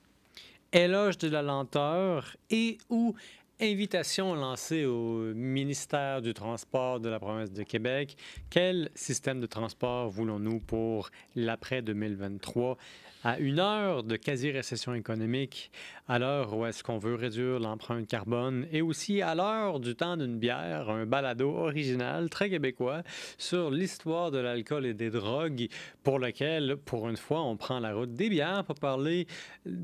[0.71, 3.15] Éloge de la lenteur et ou
[3.61, 8.17] invitation lancée au ministère du Transport de la province de Québec.
[8.49, 12.77] Quel système de transport voulons-nous pour l'après 2023
[13.23, 15.71] à une heure de quasi-récession économique,
[16.07, 20.15] à l'heure où est-ce qu'on veut réduire l'empreinte carbone et aussi à l'heure du temps
[20.15, 23.01] d'une bière, un balado original très québécois
[23.39, 25.69] sur l'histoire de l'alcool et des drogues
[26.03, 29.25] pour lequel, pour une fois, on prend la route des bières pour parler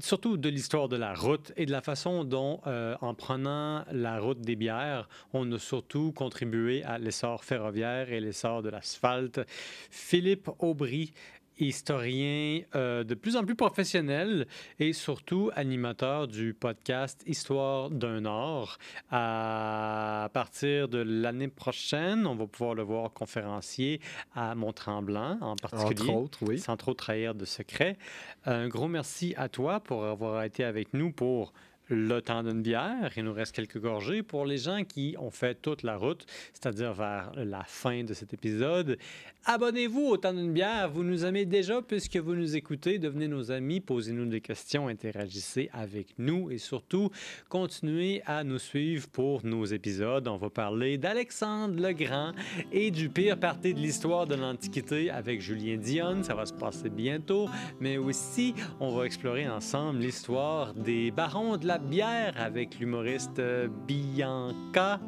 [0.02, 3.61] surtout de l'histoire de la route et de la façon dont, euh, en prenant
[3.92, 9.42] la route des bières, on a surtout contribué à l'essor ferroviaire et l'essor de l'asphalte.
[9.90, 11.14] Philippe Aubry,
[11.62, 14.48] historien euh, de plus en plus professionnel
[14.80, 18.78] et surtout animateur du podcast Histoire d'un Nord.
[19.12, 24.02] À partir de l'année prochaine, on va pouvoir le voir conférencier
[24.34, 26.60] à Mont-Tremblant en particulier Entre autres, oui.
[26.60, 27.98] sans trop trahir de secret.
[28.46, 31.54] Un gros merci à toi pour avoir été avec nous pour
[31.92, 33.12] le temps d'une bière.
[33.18, 34.24] Il nous reste quelques gorgées.
[34.24, 38.34] Pour les gens qui ont fait toute la route, c'est-à-dire vers la fin de cet
[38.34, 38.98] épisode,
[39.46, 40.90] abonnez-vous au temps d'une bière.
[40.90, 42.98] Vous nous aimez déjà puisque vous nous écoutez.
[42.98, 47.12] Devenez nos amis, posez-nous des questions, interagissez avec nous et surtout,
[47.50, 50.28] continuez à nous suivre pour nos épisodes.
[50.28, 52.32] On va parler d'Alexandre le Grand
[52.72, 56.24] et du pire parti de l'histoire de l'Antiquité avec Julien Dionne.
[56.24, 57.50] Ça va se passer bientôt.
[57.80, 63.68] Mais aussi, on va explorer ensemble l'histoire des barons de la bière avec l'humoriste euh,
[63.88, 65.00] Bianca.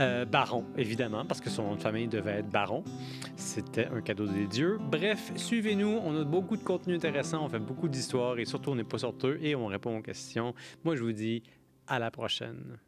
[0.00, 2.84] Euh, baron, évidemment, parce que son nom de famille devait être Baron.
[3.34, 4.78] C'était un cadeau des dieux.
[4.80, 5.98] Bref, suivez-nous.
[6.04, 7.44] On a beaucoup de contenu intéressant.
[7.44, 10.54] On fait beaucoup d'histoires et surtout, on n'est pas sorteux et on répond aux questions.
[10.84, 11.42] Moi, je vous dis
[11.88, 12.78] à la prochaine.